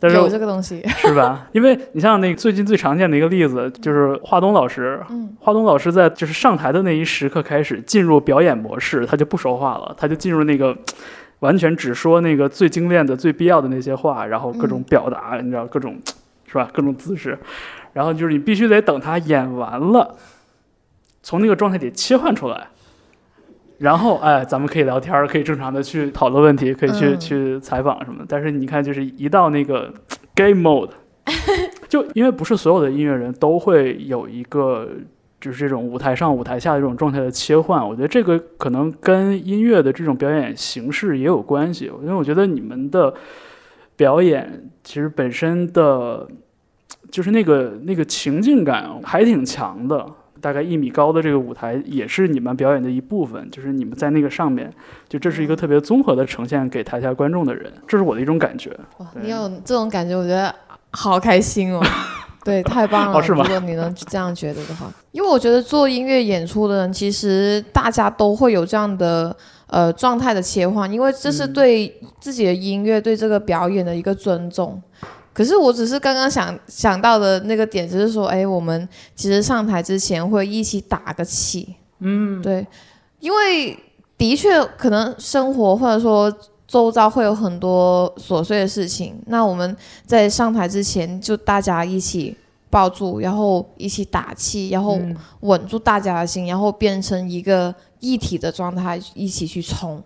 [0.00, 1.46] 但是有这个东西，是吧？
[1.52, 5.00] 因为你像那个最近最常见的一个例子，就是华东老师。
[5.10, 10.76] 嗯华东老师在就是上台的那一时刻开始进入表演模式，他就不说话了，他就进入那个
[11.40, 15.98] 完全只说那个最精炼的、最必要的那些话，然后各种表达，你知道各种
[16.46, 16.68] 是吧？
[16.72, 17.38] 各种姿势，
[17.92, 20.14] 然后就是你必须得等他演完了，
[21.22, 22.68] 从那个状态里切换出来。
[23.84, 28.24] 然后，哎，咱们可以聊天，可以正常的去讨论问题，可以去、嗯去采访什么的。
[28.26, 29.92] 但是你看，就是一到那个
[30.34, 30.88] game mode，
[31.86, 34.88] 就因为不是所有的音乐人都会有一个
[35.38, 41.92] 就是这种舞台上舞台下的这种状态的切换，我觉得这个可能跟音乐的这种表演形式也有关系。
[42.00, 43.12] 因为我觉得你们的
[43.96, 46.26] 表演其实本身的，
[47.10, 50.06] 就是那个那个情境感还挺强的。
[50.44, 54.70] 大概一米高的这个舞台也是你们表演的一部分，就是你们在那个上面，
[55.08, 58.70] 就这是一个特别综合的呈现给台下观众的人，这是我的一种感觉。
[58.98, 60.54] 哇，你有这种感觉，我觉得
[60.90, 61.82] 好开心哦。
[62.44, 63.18] 对，太棒了！
[63.18, 69.34] 哦是吗如果你能这样觉得的话，因为我觉得做音乐演出的人，其实大家都会有这样的
[69.68, 74.78] 呃状态的切换，因为这是嗯对自己的音乐、对这个表演的一个尊重。
[75.34, 82.66] 可是我只是刚刚想想到的那个点，就是说，哎，我们其实上台之前会一起打个气，嗯，对，
[83.20, 83.78] 因为
[84.16, 86.32] 的确可能生活或者说
[86.66, 92.36] 周遭会有很多琐碎的事情，那我们在上台之前就大家一起
[92.70, 95.14] 抱住，然后一起打气，然后嗯。
[95.40, 100.02] 稳住大家的心，然后变成一个一体的状态，一起去冲。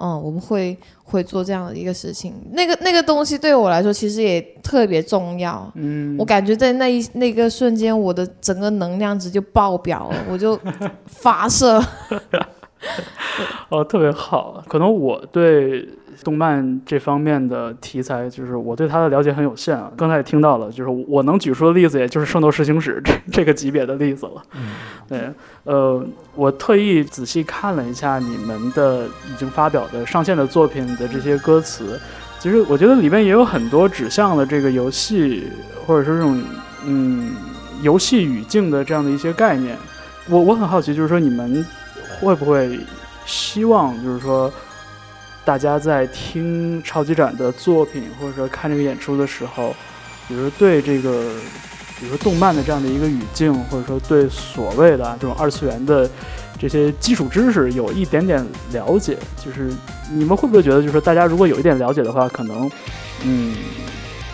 [0.00, 5.70] 嗯，我们会会做这样的一个事情，那个那个东西对我来说其实也特别重要。
[5.74, 10.58] 嗯，我感觉在那一那个瞬间，我的整个能量值就爆表了，我就
[11.06, 11.82] 发射。
[13.70, 14.62] 哦，特别好。
[14.68, 15.88] 可能我对
[16.22, 19.90] 动漫这方面的题材，就是我对它的了解很有限啊。
[19.96, 24.42] 刚才也听到了，就是我能举出的例子，也就是《圣斗士星矢》这这个级别的例子了。
[25.08, 25.30] 对，
[25.64, 31.98] 呃，我特意仔细看了一下你们的已经发表的上线的作品的这些歌词，
[32.38, 35.44] 其实我觉得里面也有很多指向了这个游戏，
[35.86, 36.42] 或者说这种
[36.86, 37.32] 嗯
[37.82, 39.76] 游戏语境的这样的一些概念。
[40.28, 41.64] 我我很好奇，就是说你们
[42.18, 42.78] 会不会
[43.26, 44.50] 希望，就是说
[45.44, 49.74] 大家在听超级展的作品，或者说看这个演出的时候，
[50.26, 51.34] 比如说对这个，
[51.98, 56.08] 比如说动漫的这样的一个语境，或者说对所谓的啊这种二次元的
[56.58, 59.70] 这些基础知识有一点点了解，就是
[60.10, 62.70] 你们会不会觉得，就是说大家如果有一点了解的话，可能
[63.22, 63.54] 嗯，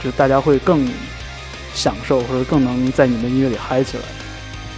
[0.02, 0.88] 就大家会更
[1.74, 4.02] 享受，或者更能在你们的音乐里嗨起来。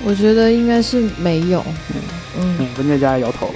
[0.04, 1.62] 我觉得应该是没有，
[2.38, 3.54] 嗯，嗯，文件夹摇头了。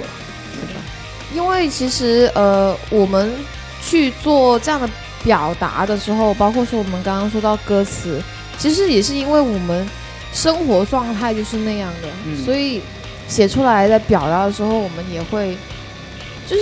[1.37, 3.31] 因为其实呃，我们
[3.79, 4.89] 去做这样的
[5.23, 8.19] 表达的时候，包括说我们刚刚说到歌词，
[8.57, 9.87] 其实也是因为我们
[10.33, 12.43] 生活状态就是那样的，嗯。
[12.43, 12.81] 所以
[13.27, 15.55] 写出来的表达的时候，我们也会
[16.47, 16.61] 就是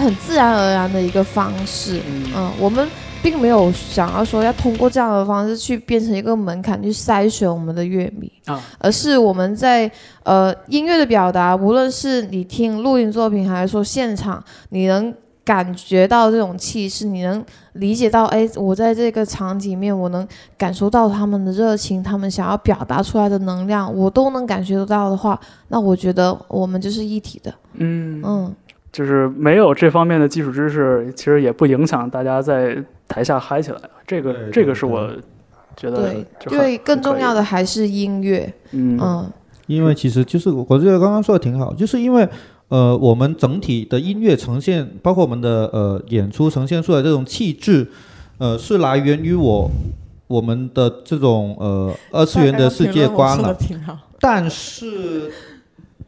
[0.00, 2.30] 很自然而然的一个方式，嗯。
[2.34, 2.88] 嗯，我们
[3.22, 9.90] 并没有想要说要通过这样的方式去变成一个门槛去筛选我们的乐迷，啊，而是我们在
[10.24, 15.12] 呃音乐的表达，无论是你听录音作品，还是说现场，你能
[15.44, 20.26] 感觉到这种气势，你能理解到，哎，我在这个场景里面，我能
[20.56, 28.22] 感受到他们的热情，他们想要表达出来的能量，我都能感觉得到的话，那我觉得我们就是一体的，嗯。
[28.24, 28.54] 嗯，
[28.90, 32.76] 就是没有这方面的基础知识，其实也不影响大家在
[33.06, 33.78] 台下嗨起来。
[34.06, 35.10] 这个这个是我
[35.76, 39.30] 觉得对，更重要，的还是音乐，嗯嗯
[39.66, 42.26] 因为其实就是我我觉得刚刚说的挺好，就是因为
[42.68, 47.86] 呃我们整体的音乐呈现，包括我们的呃演出呈现出来这种气质，
[48.38, 49.70] 呃，是来源于我
[50.26, 53.54] 我们的这种呃二次元的世界观了。
[54.20, 55.30] 但是，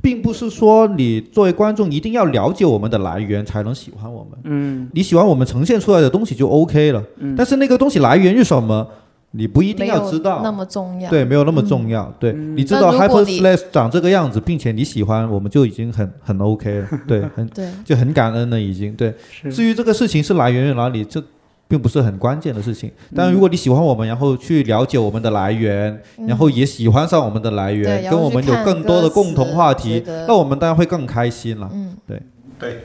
[0.03, 4.39] 并不是说你作为观众一定要了解我们的来源才能喜欢我们。
[4.45, 7.03] 嗯你喜欢我们呈现出来的东西就 OK 了。
[7.19, 8.87] 嗯，但是那个东西来源于什么，
[9.33, 10.41] 你不一定要知道。
[10.43, 11.09] 那么重要。
[11.11, 12.13] 对，没有那么重要。
[12.19, 16.89] 对，嗯你知道 Hyper 你 Slash 长这个样子，并且你喜欢，我们就已经很很 OK 了。
[17.07, 18.95] 对，很对，就很感恩了，已经。
[18.95, 19.15] 对，
[19.51, 21.23] 至于这个事情是来源于哪里，这
[21.71, 22.91] 并不是很关键的事情。
[23.15, 26.27] 但是如果你喜欢我们，然后去了解我们的来源，嗯。
[26.27, 31.71] 然后也喜欢上我们的来源，跟我们有更多的共同话题那我们当然会更开心了。
[31.73, 32.21] 嗯，对。
[32.59, 32.81] 对，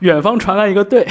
[0.00, 1.06] 远方传来一个对，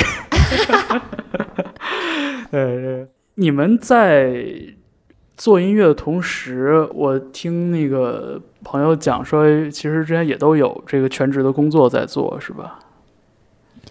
[2.51, 2.51] 对。
[2.75, 4.45] 对，你们在
[5.37, 12.79] 做音乐的同时，我听那个朋友讲说，其实之前也都有这个全职的工作在做，是吧？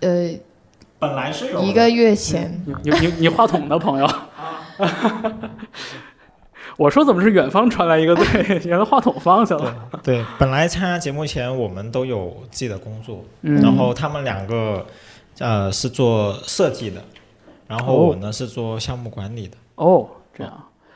[0.01, 0.31] 呃，
[1.03, 4.09] 本来是有一个月前，你你你你话筒的朋友，
[6.79, 9.75] 我说怎么是远方传来一个对， 原来话筒放下了。
[10.01, 14.87] 对，本来参加节目前我们都有自己的工作，嗯然后他们两个
[15.41, 17.03] 呃是做设计的，
[17.67, 19.57] 然后哦我呢是做项目管理的。
[19.75, 20.53] 哦，这样。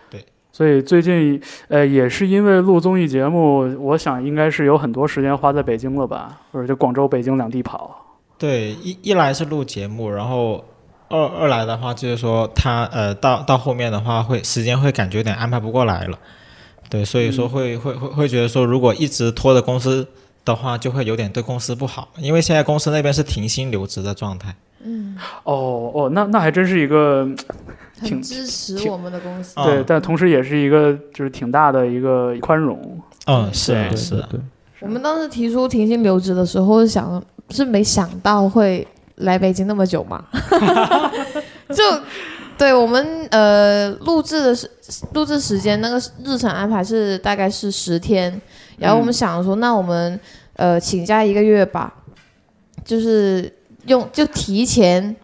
[0.09, 0.25] 对。
[0.53, 8.06] 所以最近，呃，也是因为录综艺节目，我想应该是有很多时间花在北京了吧，或者就广州、北京两地跑。
[8.39, 10.65] 对，一一来是录节目，然后
[11.09, 16.19] 二二来的话就是说他呃到到后面的话会时间会感觉有点安排不过来了，
[16.91, 20.07] 对，所以说会、会会会觉得说如果一直拖着公司
[20.45, 24.55] 的话，就会有点对公司不好，因为现在公司那边是停薪留职的状态。
[24.85, 27.27] 嗯，哦哦，那那还真是一个
[28.03, 29.59] 挺支持我们的公司。
[29.59, 32.79] 啊对，但同时也是一个就是挺大的一个宽容。
[33.27, 34.25] 嗯，是啊是
[34.81, 37.21] 我们当时提出停薪留职的时候，想
[37.51, 38.87] 是没想到会
[39.17, 40.25] 来北京那么久嘛，
[41.75, 41.83] 就
[42.59, 44.71] 对我们呃录制的时
[45.13, 48.41] 录制时间那个日程安排是大概是十天，
[48.79, 50.19] 然后我们想说，那我们
[50.55, 51.93] 呃请假一个月吧，
[52.85, 53.53] 就是
[53.87, 55.15] 用就提前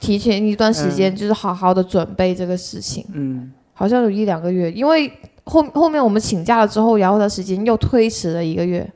[0.00, 1.16] 提前一段时间，嗯。
[1.16, 3.04] 就是好好的准备这个事情。
[3.12, 3.52] 嗯。
[3.72, 5.10] 好像有一两个月，因为
[5.44, 8.90] 后后面我们请假了之后，然后的时间又推迟了一个月，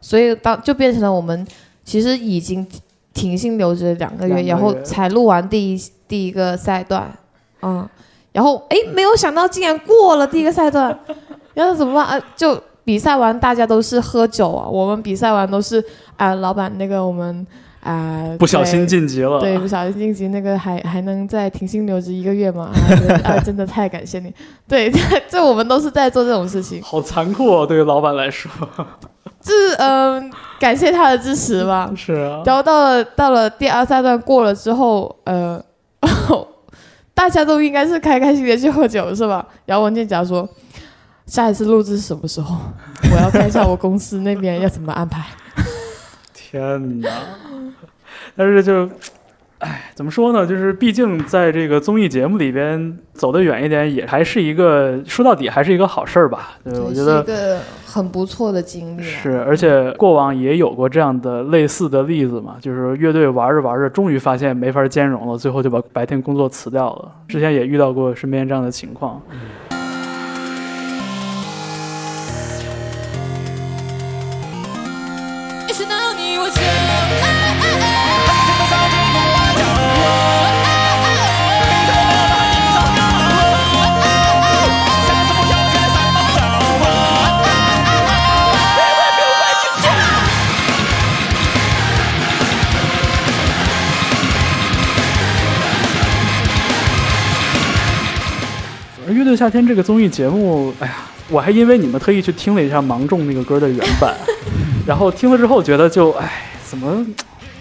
[0.00, 1.46] 所以当就变成了我们
[1.84, 2.66] 其实已经
[3.12, 7.10] 停薪留职了两个月，个月然后才录完第一第一个赛段，
[7.62, 7.88] 嗯，
[8.32, 10.98] 然后哎，没有想到竟然过了第一个赛段，
[11.54, 12.24] 然后怎么办啊？
[12.36, 15.84] 就比赛完大家都是喝酒啊，我们比赛完都是
[16.16, 17.46] 啊、老板那个我们
[17.80, 19.40] 啊、不小心晋级了。
[19.40, 22.70] 对，不小心晋级那个还还能再停薪留职一个月吗？
[23.24, 24.32] 啊 真的太感谢你。
[24.68, 24.90] 对，
[25.28, 28.50] 这我们都是在做这种事情，好残酷哦，对于老板来说。
[29.40, 30.32] 就是嗯、
[30.62, 31.90] 感谢他的支持吧。
[31.96, 32.40] 是啊。
[32.46, 35.60] 然后到了到了第二三段过了之后，呃，
[37.12, 39.44] 大家都应该是开开心心的去喝酒是吧？
[39.66, 40.48] 然后文件夹说，
[41.26, 42.56] 下一次录制是什么时候？
[43.12, 45.24] 我要看一下我公司那边要怎么安排。
[46.32, 47.10] 天哪！
[48.36, 48.88] 但是就，
[49.62, 50.44] 哎，怎么说呢？
[50.44, 56.58] 就是毕竟在这个综艺节目里边走得远一点，也还是一个说到底还是一个好事儿吧。
[56.64, 59.04] 对，我觉是一得个很不错的经历啊。
[59.04, 67.12] 是，而且过往也有过这样的类似的例子嘛，就是乐队玩着玩着，终于发现没法兼容了，最后就把白天工作辞掉了。
[67.28, 69.22] 之前也遇到过身边这样的情况。
[69.70, 69.81] 一
[99.12, 100.94] 乐队夏天这个综艺节目，哎呀，
[101.28, 104.14] 我还因为你们特意去听了一下《芒种》那个歌的原版，
[104.86, 107.04] 然后听了之后觉得就，哎，怎么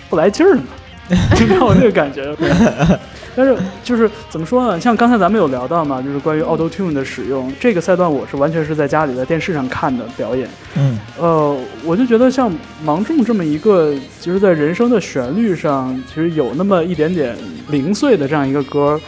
[0.10, 0.64] 不来劲儿呢？
[1.36, 2.34] 就让我这个感觉。
[3.34, 4.80] 但是就是怎么说呢？
[4.80, 10.49] 像刚才咱们有聊到嘛，就是关于 Auto Tune 的使用，这个赛段我是完全是在家里在电视上看的表演。
[10.76, 12.49] 嗯，呃，我就觉得像
[12.84, 17.34] 《芒种》这么一个，其实在人生的旋律上，其实有那么一点点
[17.70, 18.99] 零碎的这样一个歌，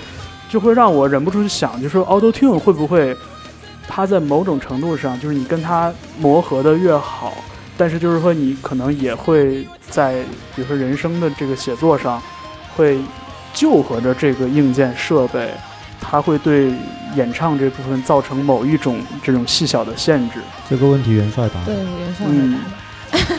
[0.54, 3.18] 就会让我忍不住去想，就是说 Auto Tune 会不会，
[3.88, 7.34] 它在某种程度上，就是你跟它磨合的越好，
[7.76, 10.22] 但是就是说你可能也会在，
[10.56, 12.22] 比如说人声的这个写作上，
[12.76, 13.00] 会
[13.52, 15.50] 就合着这个硬件设备，
[16.00, 16.72] 它会对
[17.16, 20.36] 演唱这部分造成某一种这种细小的限制。
[20.70, 21.56] 这个问题元帅答。
[21.66, 22.60] 对，袁绍嗯
[23.12, 23.36] 回答。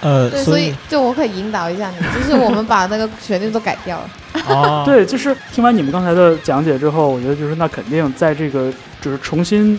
[0.00, 4.10] 呃，对，所所以就我可以引导一下你，就是我们把那个旋律都改掉了。
[4.48, 9.78] 哦， 对，就是听完你们刚才的讲解之后，我觉得就是那肯定在这个就是重新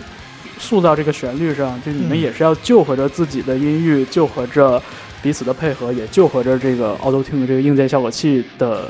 [0.59, 2.19] 塑造这个旋律上，就你们嗯。
[2.19, 4.81] 也是要救活着自己的音域，救活着
[5.21, 8.89] 彼此的配合，也救活着这个 Auto Tune 这个硬件效果器的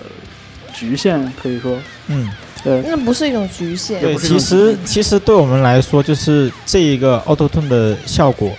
[0.73, 2.29] 局限，可以说，嗯，
[2.63, 4.01] 对，那不是一种局限。
[4.01, 8.51] 对，不是其实其实对我们来说，就是这一个 Auto Tune 的效果，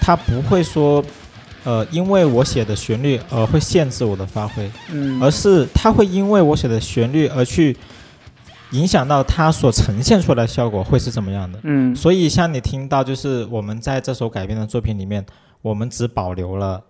[0.00, 1.04] 它不会说，
[1.66, 7.76] 呃，因为我写的旋律而会限制我的发挥，嗯，而是它会因为我写的旋律而去
[8.70, 11.58] 影响到它所呈现出来的效果会是怎么样的。
[11.64, 15.26] 嗯，所以像你听到，就是我们在这首改编的作品里面，
[15.60, 16.80] 我们只保留了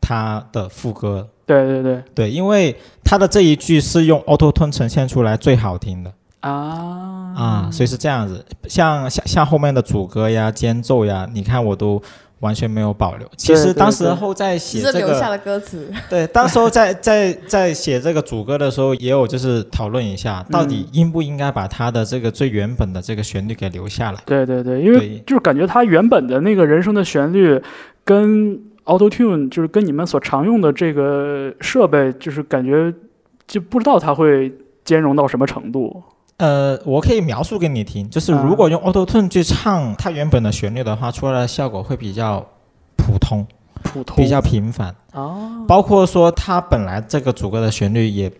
[0.00, 6.10] 它的副歌，对对对对，因为它的这一句是用 Auto Tune 呈现出来最好听的。
[6.40, 8.44] 啊啊，所以是这样子。
[8.68, 12.02] 像像像后面的主歌呀、间奏呀，你看我都
[12.44, 13.26] 完全没有保留。
[13.38, 15.90] 其实当时候在写这是留下个，了歌词。
[16.10, 24.18] 对，当时候在 在在写这个主歌的时候，也有就是讨论一下，到底应不应该把它的这个最原本的这个旋律给留下来。
[24.26, 27.58] 对对对，因为就是感觉它原本的那个人声的旋律
[28.04, 32.92] 跟 Auto Tune 就是跟你们所常用的这个设备，就是感觉
[33.46, 34.52] 就不知道它会
[34.84, 36.02] 兼容到什么程度。
[36.36, 42.44] 呃，我可以描述给你听，就是啊如果用 Auto Tune 去唱它原本的旋律的话，出来的效果会比较
[42.96, 43.46] 普通，
[43.84, 44.94] 普通比较平凡。
[45.12, 48.30] 哦，包括说它本来这个主歌的旋律也，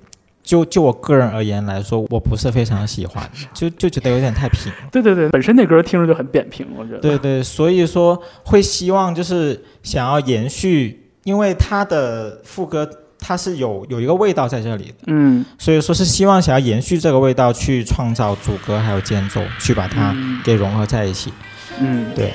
[0.42, 4.72] 就就我个人而言来说，我不是非常喜欢，就就觉得有点太平。
[4.90, 6.98] 对对对，本身那歌听着就很扁平，我觉得。
[6.98, 12.90] 对对，所以说会希望就是想要延续，因为它的副歌
[13.26, 20.42] 它是有有一个味道在这里的，嗯，所以说是希望想要延续这个味道去创造主歌还有间奏，去把它嗯。
[20.44, 21.32] 给融合在一起。
[21.80, 22.04] 嗯。
[22.14, 22.34] 对，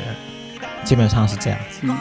[0.84, 1.82] 基本上是这样子。
[1.84, 1.96] 嗯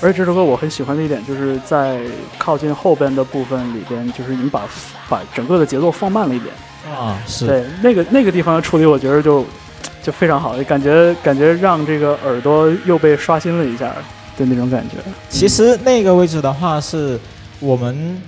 [0.00, 2.00] 而且这首歌我很喜欢的一点，就是在
[2.38, 4.62] 靠近后边的部分里边，就是你把
[5.08, 6.54] 把整个的节奏放慢了一点。
[6.96, 9.44] 啊，是对，那个那个地方的处理，我觉得就
[10.02, 13.92] 就非常好，感觉感觉让这个耳朵又被刷新了一下
[14.36, 14.96] 的那种感觉。
[15.28, 17.18] 其实那个位置的话，是
[17.60, 18.22] 我们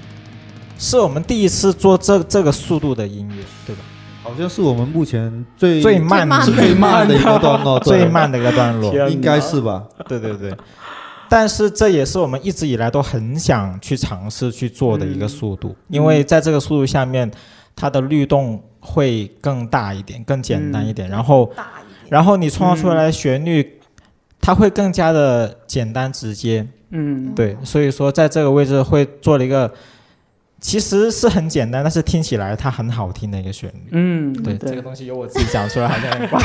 [0.76, 3.82] 是我们第一次做这这个速度的音乐，对吧？
[4.22, 9.84] 好像是我们目前最最慢最 慢的一个段落，最慢的一个段落，应该是吧？
[10.06, 10.52] 对对对。
[11.30, 17.30] 但是这也是我们一直以来都很想去尝试去做的一个速度，因为在这个速度下面，
[17.74, 21.50] 它的律动会更大一点，更简单一点，然后。
[22.10, 23.78] 然后你创造出来的旋律，
[24.40, 26.66] 它会更加的简单直接。
[26.88, 29.72] 嗯，对，所以说在这个位置会做了一个，
[30.60, 33.88] 其实是很简单，但是听起来它很好听的一个旋律。
[33.92, 36.40] 嗯，对，这个东西由我自己讲出来好像很怪。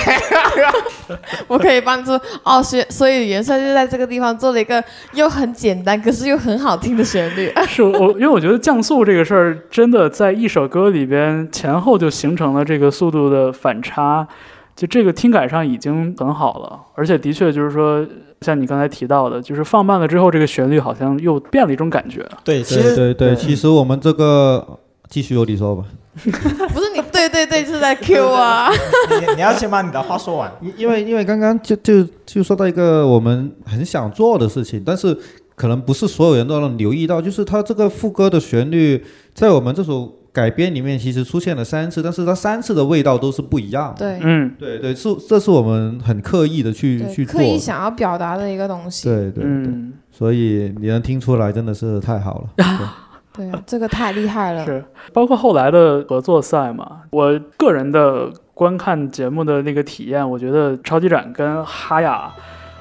[1.47, 2.11] 我可以帮助
[2.43, 7.51] 哦，所以所以元帅就在这个地方做了一个又很简单，可是又很好听的旋律。
[7.67, 14.27] 是我，因为我觉得降速这个事儿，真的在一首歌里边前后就形成了这个速度的反差，
[14.75, 18.05] 就这个听感上已经很好了，而且的确就是说，
[18.41, 22.27] 像你刚才提到的，就是放慢了之后，这个旋律好像又变了一种感觉。
[22.43, 24.77] 对，其对实对对，对其实我们这个
[25.09, 25.85] 继续由你说吧。
[26.15, 28.69] 不是你，对对对，就是在 Q 啊。
[29.09, 30.51] 你你要先把你的话说完。
[30.61, 35.17] 因因为因为刚刚就就就说到一个我们很想做的事情，但是
[35.55, 39.03] 可能不是所有人都能留意到，就是它这个副歌的旋律
[39.33, 44.05] 在我们这首改编里面其实出现了三次，但是它三次的味道都是不一样的。
[44.05, 47.39] 对嗯对对，是这是我们很刻意的去，去做。
[47.39, 49.07] 刻意想要表达的一个东西。
[49.07, 52.65] 对对对，嗯，所以你能听出来真的是太好了。
[53.31, 54.65] 对啊，这个太厉害了。
[54.65, 54.83] 是，
[55.13, 62.29] 包括后来的合作赛嘛，我个人的观看节目的那个体验，我觉得超级展跟哈雅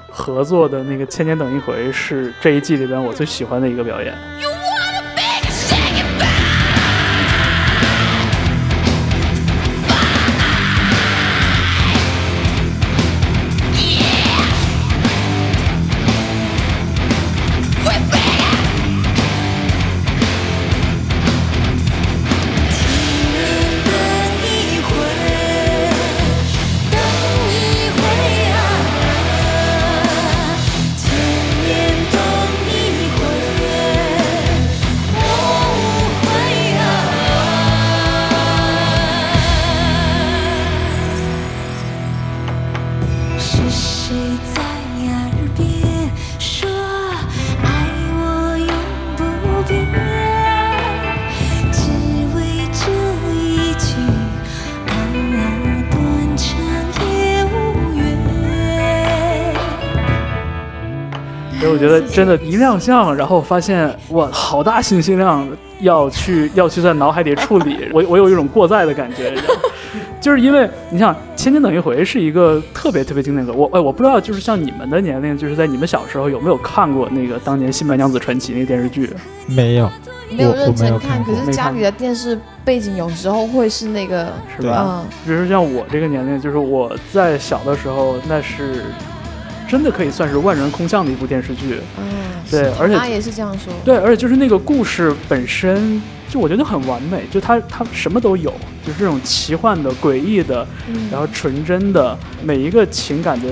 [0.09, 4.13] 合作的那个《千年等一回》是这一季里边我最喜欢的一个表演。
[61.85, 65.47] 觉得真的，一亮相，然后发现哇，好大信息量，
[65.81, 69.33] 要去要去在脑海里处理， 我我有一种过载的感觉，
[70.19, 79.09] 就是因为你想《千年等一回》是一个特别特别经典的歌，我哎我不知道，就是像你们的年龄，就是在你们小时候有没有看过那个当年《新白娘子传奇》那个电视剧？
[79.47, 79.89] 没有，
[80.31, 84.83] 没有认真看，看可是家里的电视背景有时候会是那个，是吧？
[84.87, 88.85] 嗯，比如说像我这个年龄，就是我在小的时候，那是
[89.67, 91.79] 真的可以算是万人空巷的一部电视剧。
[91.99, 92.05] 嗯，
[92.49, 93.73] 对，而且他也是这样说。
[93.83, 98.53] 对，而且就是那个故事本身，就我觉得很完美，就它它什么都有，
[98.85, 103.47] 就是这种奇幻的、诡异的，嗯然后纯真的，每一个情感的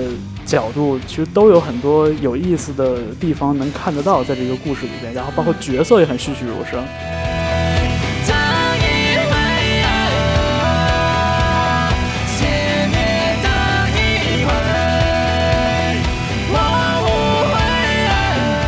[0.46, 6.84] 角度，其实都有很多有意思的地方能看得到在这个故事里边，然后包括角色也很栩栩如生。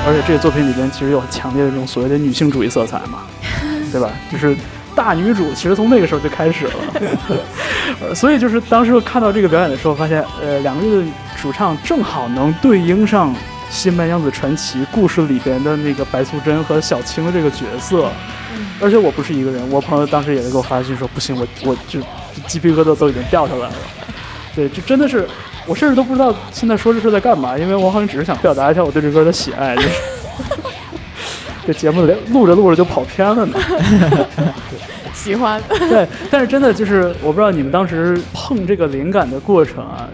[0.07, 3.25] 而且这个作品里边其实有很强烈的这种所谓的女性主义色彩嘛，
[3.91, 4.11] 对吧？
[4.31, 4.57] 就是
[4.95, 6.73] 大女主，其实从那个时候就开始了。
[8.01, 11.05] 呃所以就是当时看到这个表演的时候，发现呃两个乐队
[11.41, 13.35] 主唱正好能对应上
[13.71, 18.09] 《新白娘子传奇》故事里边的那个白素贞和小青的这个角色。
[18.81, 22.07] 而且我不是一个人，我朋友当时也是给我发信息说，不行，我我就就
[22.47, 23.75] 鸡皮疙瘩都已经掉下来了。
[24.55, 25.27] 对，就真的是，
[25.67, 29.75] 我甚至都不知道现在说这是在干嘛，因为我好像只是想表达一下我对这歌的喜爱。
[29.77, 29.89] 就是
[31.67, 33.59] 这节目录着录着就跑偏了呢。
[35.13, 35.61] 喜欢。
[35.69, 40.09] 对，但是真的就是，我不知道你们当时碰这个灵感的过程啊，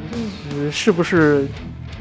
[0.50, 1.46] 就是是不是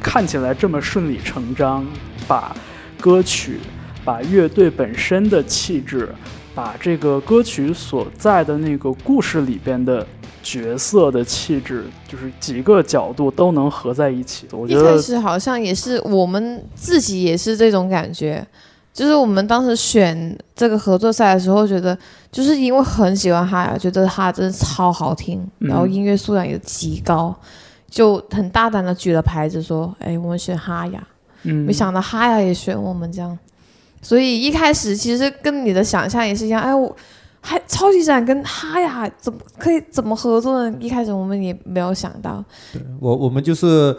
[0.01, 1.85] 看起来这么顺理成章，
[2.27, 2.55] 把
[3.01, 3.59] 歌曲、
[4.05, 6.07] 把乐队本身的气质、
[6.55, 10.07] 把这个歌曲所在的那个故事里边的
[10.41, 14.47] 角色的气质，就是几个角度都能合在一起。
[14.51, 18.45] 我觉得一开始好像也是我们自己也是这种感觉，
[18.93, 21.97] 就是我们当时选这个合作赛的时候，觉得
[22.31, 27.35] 就是因为很喜欢哈雅，觉得哈真的超好听，嗯然后音乐素养也极高，
[27.89, 31.01] 就很大胆的举了牌子说，哎，我们选哈雅。
[31.43, 33.35] 嗯，没想到哈雅也选我们这样，
[33.99, 36.95] 所以一开始其实跟你的想象也是一样，哎，我
[37.41, 40.77] 还超级展跟哈呀怎么可以怎么合作呢？
[40.79, 42.43] 一开始我们也没有想到，
[42.99, 43.95] 我我们就是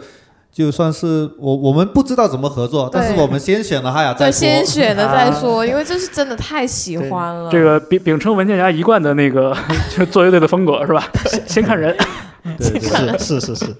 [0.51, 4.39] 就算是我我们不知道怎么合作，但是我们先选了哈雅再对，说。
[4.39, 7.51] 先选了再说，因为这是真的太喜欢了。
[7.51, 9.55] 这个秉秉承文件夹一贯的那个
[9.95, 11.03] 就做乐队的风格是吧？
[11.25, 11.95] 先先看人。
[12.57, 13.75] 对对是是是是，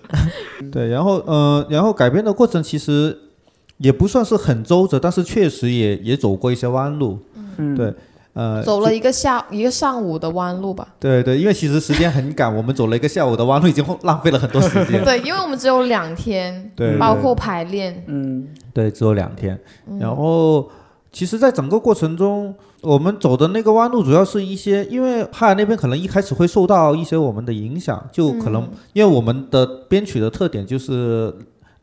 [0.71, 3.13] 对，然后呃，然后改编的过程其实
[3.77, 7.19] 也不算是很周折，但是确实也也走过一些弯路。
[7.57, 7.93] 嗯，对
[8.33, 10.87] 呃，走了一个下一个上午的弯路吧。
[10.99, 15.01] 对对，因为其实时间很赶，我们走了一个下午的弯路，已经浪费了很多时间。
[15.05, 18.03] 对，因为我们只有两天，对，包括排练。
[18.07, 19.59] 嗯对，只有两天。
[19.87, 20.67] 嗯然后，
[21.11, 31.31] 其实，在整个过程中，我们走的那个弯路，主要是一些，因为哈尔那边可能一开始会受到一些我们的影响，就可能、嗯因为我们的编曲的特点就是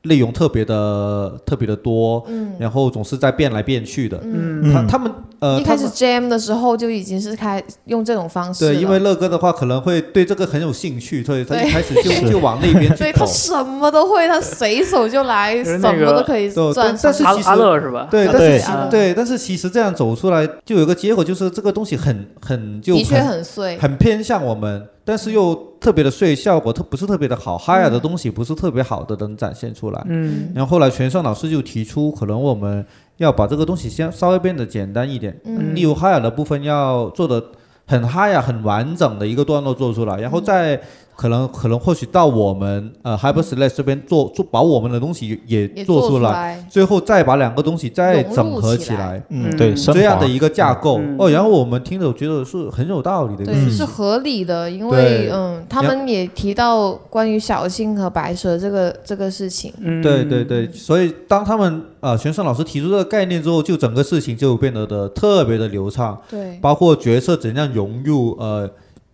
[0.02, 4.18] 内容特别的特别的多，嗯然后总是在变来变去的。
[4.22, 8.66] 嗯，嗯他他们呃，一开始 jam 的时候就已经是开用这种方式。
[8.66, 12.96] 对，因为乐哥的话可能会对这个很有兴趣，所以他一开始就 就往那边去走。
[12.96, 16.98] 对他什么都会，他随手就来，什么都可以对赚。
[17.02, 18.08] 但是其实乐是吧？
[18.10, 23.78] 对，但对是其对，但是其实这样走出来，就有个结果，就是这个东西很很就的确很很碎。
[23.78, 30.00] 很偏向我们，但是又特别的碎，效果特不是特别的好，哈雅的东西不是特别好的能展现出来。
[30.06, 30.52] 嗯。
[30.54, 32.86] 然后后来全胜老师就提出，可能我们
[33.16, 35.74] 要把这个东西先稍微变得简单一点，嗯。
[35.74, 37.42] 例如哈雅的部分要做的
[37.88, 40.80] 很哈雅、很完整的一个段落做出来，然后再
[41.20, 49.22] 可能可能或许到我们呃 Hyper Slash 这边做做把我们的东西也做出来，最后再把两个东西再整合起来起来。
[49.28, 59.70] 嗯，嗯对，这样的一个架构、嗯哦，然后我们听着觉得是很有道理的对，是合理的，因为嗯，他们也提到关于小青和白蛇这个这个事情。
[59.78, 68.70] 嗯，对对对，所以当他们呃玄胜老师提出这个概念之后，就整个事情就变得的特别的流畅，对，包括角色怎样融入，呃，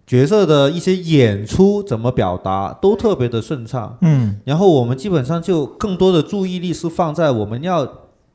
[0.07, 3.99] 角色的一些演出怎么表达，都特别的顺畅。
[4.03, 7.87] 嗯然后我们基本上就更多的注意力是放在我们要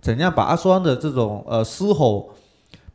[0.02, 2.32] 怎样把阿双的这种呃嘶吼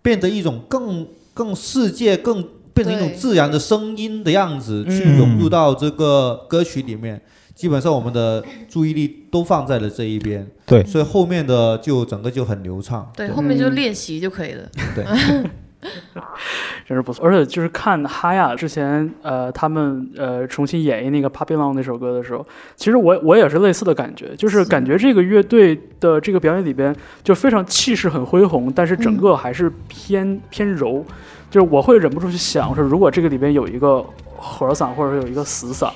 [0.03, 7.21] 变得一种更更世界更变成一种自然的声音的样子，去嗯融入到这个歌曲里面。
[7.55, 13.11] 基本上我们的注意力都放在了这一边，对所以后面的就整个就很流畅。
[13.17, 14.69] 对，嗯后面就练习就可以了。
[14.95, 15.03] 对，
[16.87, 17.25] 真是不错。
[17.25, 31.05] 而且就是看哈亚之前呃他们呃重新演绎那个 pappylong 那首歌的时候，其实我我也是类似的感觉，就是感觉这个乐队的这个表演里边就非常气势很恢宏，但是整个还是偏、偏柔，
[31.51, 34.05] 就是我会忍不住去想说，如果这个里边有一个
[34.37, 35.91] 和嗓或者说有一个死嗓，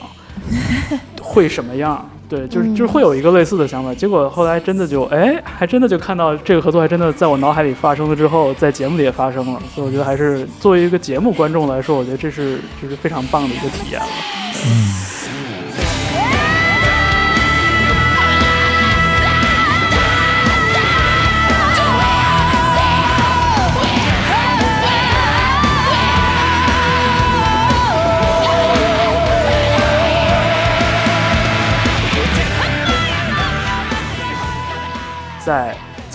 [1.21, 2.09] 会什么样？
[2.31, 3.93] 对，就是就是会有一个类似的想法。
[3.93, 9.61] 结果后来真的就哎，还真的就看到这个合作还真的在我脑海里发生了之后，在节目里也发生了。
[9.75, 14.07] 所以我觉得还是作为一个节目观众来说，我觉得这是就是非常棒的一个体验了。
[14.07, 15.20] 在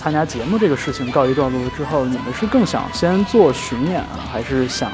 [0.06, 4.88] 参加节目这个事情告一段落之后，你们是更想先做巡演啊，还是想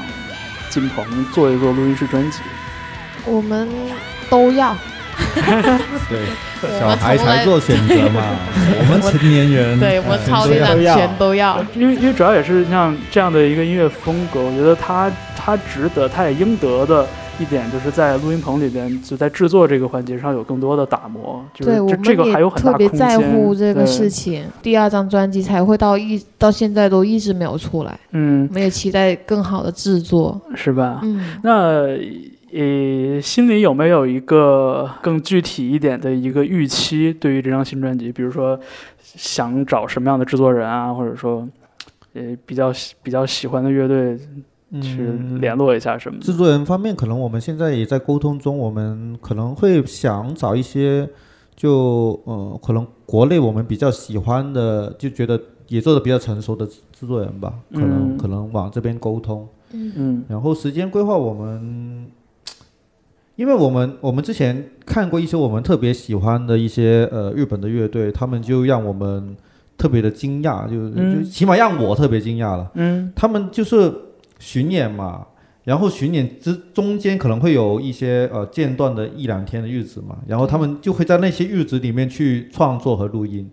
[0.71, 2.39] 进棚做一做录音室专辑？
[3.23, 3.69] 我们
[4.27, 4.75] 都要。
[6.09, 8.23] 对，小孩才做选择嘛，
[8.79, 11.63] 我们成年人，对我们超力都要男全都要。
[11.75, 17.07] 因为因为主要也是像这样的一个音乐风格，我觉得他他值得，他也应得的
[17.43, 22.89] 一点，就是在录音棚里边，就在制作这个环节上有更多的打磨，就是对，我们这这个还有很特别。
[22.89, 24.45] 在乎这个事情。
[24.61, 30.39] 第二张专辑才会到一到现在都一直没有出来，嗯我，们也期待更好的制作。
[30.55, 31.01] 是吧？
[31.03, 31.97] 嗯，那
[32.53, 37.11] 呃，心里有没有一个更具体一点的一个预期？
[37.11, 38.59] 对于这张新专辑，比如说
[39.01, 41.47] 想找什么样的制作人啊，或者说
[42.13, 44.19] 呃比较喜比较喜欢的乐队
[44.81, 46.25] 去嗯联络一下什么的。
[46.25, 51.07] 制作人方面，可能我们现在也在沟通中，我们可能会想找一些
[51.55, 59.47] 就呃，可能国内我们比较喜欢的，就觉得也做的比较成熟的制作人吧，可能、嗯可能往这边沟通。
[59.71, 62.07] 嗯然后时间规划，我们，
[63.35, 69.35] 因为我们我们之前看过一些我们特别喜欢的一些呃日本的乐队，他们就让我们
[69.75, 72.69] 特别的惊讶，就嗯就起码让我特别惊讶了。
[72.75, 73.91] 嗯他们就是
[74.43, 75.25] 巡演嘛，
[75.63, 83.49] 然后巡演之中间可能会有一些呃间断的一两天的日子嘛，然后他们就会在那些日子里面去创作和录音。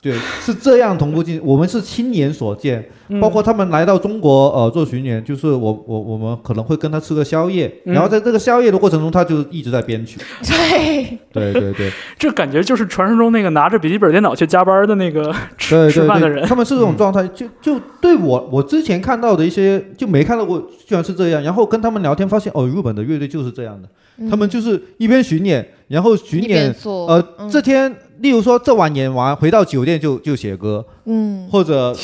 [0.00, 7.92] 对，是这样同步进，我们是亲眼所见，嗯，包括他们来到中国呃做巡演，就是我我我们可能会跟他吃个宵夜，嗯。
[7.92, 10.20] 然后在这个宵夜的过程中，他就一直在编曲。
[10.46, 11.90] 对，对对对。
[12.16, 16.46] 这感觉就是传说中那个拿着笔记本电脑去加班的那个 吃饭的人，。
[16.46, 21.42] 他们是这种状态，就就对我我之前看到的一些就没看到过，居然是这样。
[21.42, 23.88] 然后跟他们聊天发现，哦，日本的乐队就是这样的，
[24.30, 27.50] 他们就是一边巡演，然后巡演，呃，嗯。
[27.50, 31.94] 这天例如说这晚演完回到酒店就就写歌，嗯，或者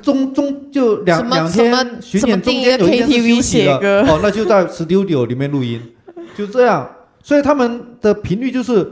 [0.00, 3.42] 中中就两两天巡演中间有一天休息的。
[3.42, 4.04] 写歌。
[4.08, 5.80] 哦，那就在 studio 里面录音，
[6.36, 6.88] 就这样。
[7.22, 8.88] 所以他们的频率就是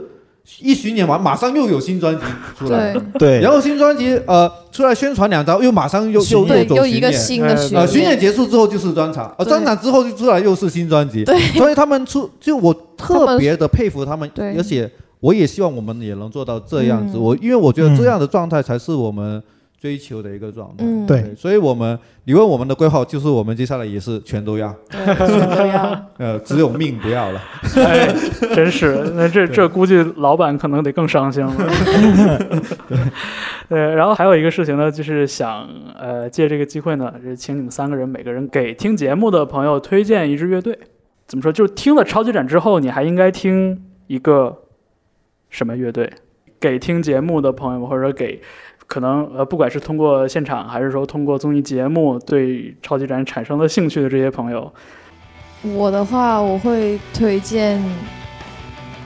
[0.59, 2.21] 一巡演完，马上又有新专辑
[2.57, 3.01] 出来，对。
[3.17, 7.47] 对，然后新专辑呃出来宣传两张，又马上又又又，一个巡演。
[7.47, 14.55] 呃新的巡呃，巡演演，结束之后就是专场，呃，专场之后就出来又是新专辑，对，所以他们出就我特别的佩服他们，对。
[14.55, 14.89] 而且
[15.19, 17.17] 我也希望我们也能做到这样子。
[17.17, 19.41] 嗯我因为我觉得嗯这样的状态才是我们
[19.79, 20.85] 追求的一个状态。
[20.85, 26.05] 嗯，对所以我们你问我们的规划，就是我们接下来也是全都要，全都要。
[26.17, 27.41] 呃，只有命不要了。
[27.75, 28.07] 哎，
[28.55, 31.53] 真是，那这这 估计老板可能得更伤心了。
[33.69, 40.77] 对，然后还有一个事情呢，就是想呃借这个机会呢，是请你们三个人每个人给听节目的朋友推荐一支乐队。
[41.27, 41.51] 怎么说？
[41.51, 44.57] 就是听了超级展之后，你还应该听一个
[45.49, 46.11] 什么乐队？
[46.59, 48.41] 给听节目的朋友们，或者给
[48.87, 54.73] 可能呃，不管是通过现场还是说通过综艺节目对超级展产生了兴趣的这些朋友，
[55.75, 57.79] 我的话，我会推荐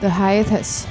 [0.00, 0.84] The Hiatus。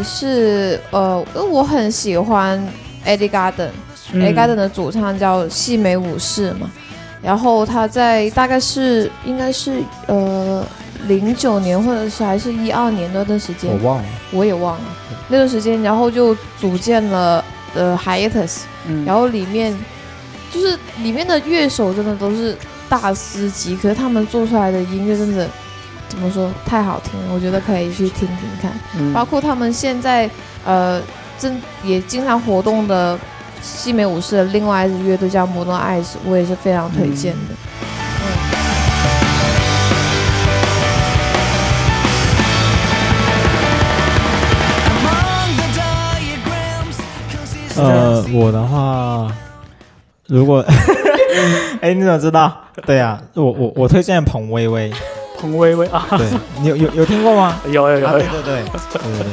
[0.00, 2.58] 对，是呃，因为我很喜欢
[3.06, 3.68] Eddie Garden，
[4.12, 4.22] 嗯。
[4.22, 6.70] Eddie Garden 的主唱叫细美武士嘛，
[7.22, 10.66] 然后他在大概是应该是呃
[11.06, 14.84] 零九年或者是还是一二年那段时间我，忘了，我也忘了。
[15.28, 17.44] 那段时间，然后就组建了
[17.74, 19.76] 呃 Hiatus，嗯，然后里面
[20.50, 22.56] 就是里面的乐手真的都是
[22.88, 25.48] 大师级，可是他们做出来的音乐真的
[26.10, 28.70] 怎么说太好听了，我觉得可以去听听看。
[28.98, 30.28] 嗯包括他们现在
[30.66, 31.00] 呃
[31.38, 33.18] 正也经常活动的
[33.62, 37.54] 西美武士的另外一支乐队叫 Mono Eyes，我也是非常推荐的。
[47.82, 49.26] 呃，我的话，
[50.26, 50.62] 如果，
[51.80, 52.54] 哎，你怎么知道？
[52.84, 54.92] 对呀、我我我推荐彭薇薇，
[55.39, 56.27] 彭薇薇啊，对
[56.61, 57.55] 你有有有听过吗？
[57.65, 58.63] 有有有啊，对有，对对对
[59.03, 59.27] 对对。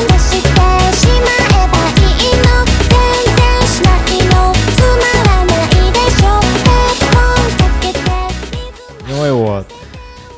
[0.00, 0.48] 出して
[0.96, 2.44] しまえばいいの
[2.88, 2.92] 全
[3.36, 6.26] 然しないのつまらないでしょ
[6.64, 7.98] ヘッドホンかけて
[9.08, 9.64] 因为我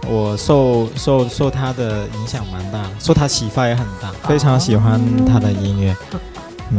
[0.08, 5.94] 我受受受他的影响蛮大，受他启发也很大，非常喜欢他的音乐。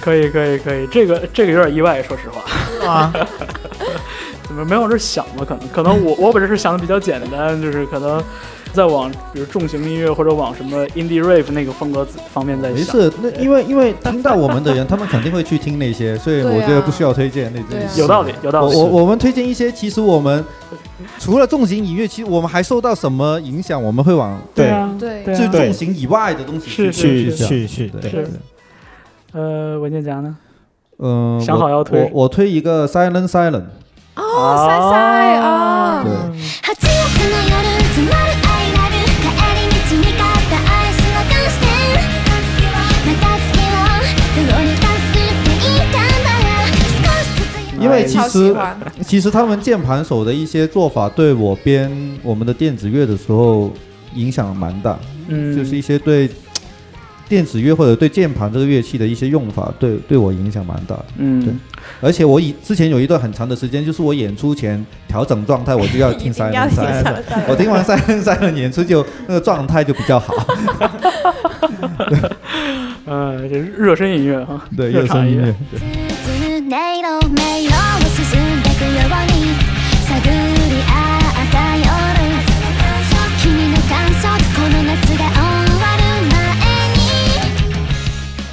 [0.00, 2.42] 可以可以可以，这个这个有点意外，说实话。
[2.88, 3.26] 啊，怎 么
[4.53, 5.45] 没往这想呢？
[5.45, 8.23] 可能可能我我本身是想的比较简单，就是可能
[8.73, 12.77] 再往比如重型音乐或者往什么 indie rave 那个风格方面再想。
[12.77, 18.01] 没事，那因为因为听到我们的人，他们肯定会去听那些，所以我觉得不需要推荐那些。
[18.01, 18.75] 有道理，有道理。
[18.75, 20.43] 我我我们推荐一些，其实我们
[21.19, 23.81] 除了重型音乐，其实我们还受到什么影响？
[23.81, 28.27] 我们会往对对啊，对对啊最重型以外的东西去去去去，对对是
[29.33, 30.35] 呃，文件夹呢？
[30.99, 33.61] 嗯，想好要推我我推一个 Silent Silent，
[34.16, 34.20] 哦，
[34.66, 34.92] 塞塞
[35.40, 37.54] 啊，对8月の夜
[37.94, 42.04] 詰まる I love you 帰り道に買ったアイスのカステン
[43.06, 43.80] また月を
[44.36, 46.60] どうにか作っていたんだよ
[47.00, 51.90] 少しずつ因为其超喜实欢，其实他们键盘手的一些做法对我编
[52.22, 53.72] 我们的电子乐的时候
[54.14, 54.98] 影响蛮大，
[55.28, 56.28] 嗯，就是一些对
[57.29, 61.05] 电子乐或者对键盘这个乐器的一些用法，对对我影响蛮大的。
[61.17, 61.59] 对嗯，
[62.01, 67.03] 而且我以之前有一段很长的时间，就是我演出前调整状态，我就要听 一定要 Silent 听 Silent。
[67.03, 70.33] Silent 我听完 Silent Silent 演出就那个状态就比较好，
[73.05, 75.53] 呃，这是热身音乐哈，对，热身音乐。
[76.69, 76.77] 对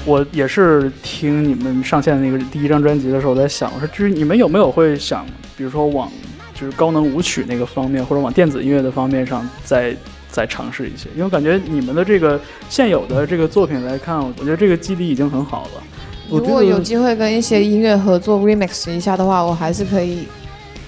[0.07, 5.25] 我也是听你们上线的那个第一张专辑的时候，我在想，我说，就是你们有没有会想，
[5.57, 6.11] 比如说往
[6.55, 9.97] 就是高能舞曲那个方面，或者往电子音乐的方面上再
[10.31, 11.09] 再尝试一些？
[11.15, 12.39] 因为我感觉你们的这个
[12.69, 15.83] 现有的这个作品来看，我觉得这个基底已经很好了。
[16.31, 20.27] 如果有机会跟一些音乐合作 remix 一下的话，我还是可以，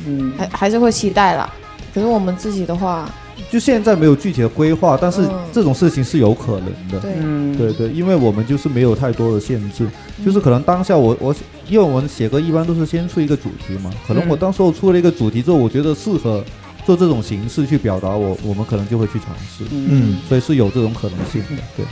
[0.06, 1.50] 嗯，还还是会期待啦。
[1.94, 3.08] 可是我们自己的话，
[3.50, 5.30] 就现在没有具体的规划，但是嗯。
[5.52, 7.00] 这种事情是有可能的。
[7.00, 9.86] 对，嗯，对对，因为我们就是没有太多的限制，
[10.24, 11.34] 就是可能当下我我
[11.68, 14.38] 因为我们写歌一般都是先出一个主题嘛，可能我嗯。
[14.38, 16.44] 当时候出了一个主题之后，我觉得适合
[16.84, 21.62] 做这种形式去表达我，我们可能就会去尝试，嗯，所以是有这种可能性的。
[21.76, 21.86] 对，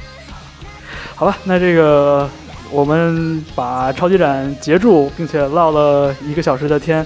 [1.15, 2.29] 好吧，那这个
[2.71, 7.05] 我们把超级展截住，并且唠了一个小时的天，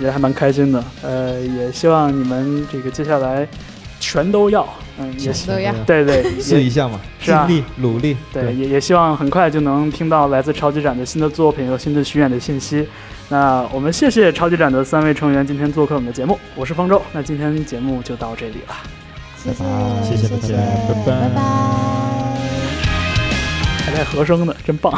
[0.00, 0.82] 也还蛮开心的。
[1.02, 3.46] 呃，也希望你们这个接下来
[4.02, 8.16] 全都要，嗯，也全都要对对，也 试一下嘛，是啊尽力努力。
[8.32, 12.84] 对，也也希望很快就能听到来自超级展的新的作品和新的巡演的信息。
[13.28, 17.00] 那我们谢谢超级展的三位成员今天做客我们的节目，我是方舟。
[17.12, 18.74] 那今天节目就到这里了，
[19.38, 19.64] 谢谢
[20.02, 20.54] 谢谢大家
[20.88, 21.40] 拜拜拜拜。
[23.86, 24.92] 还带和声的，真棒。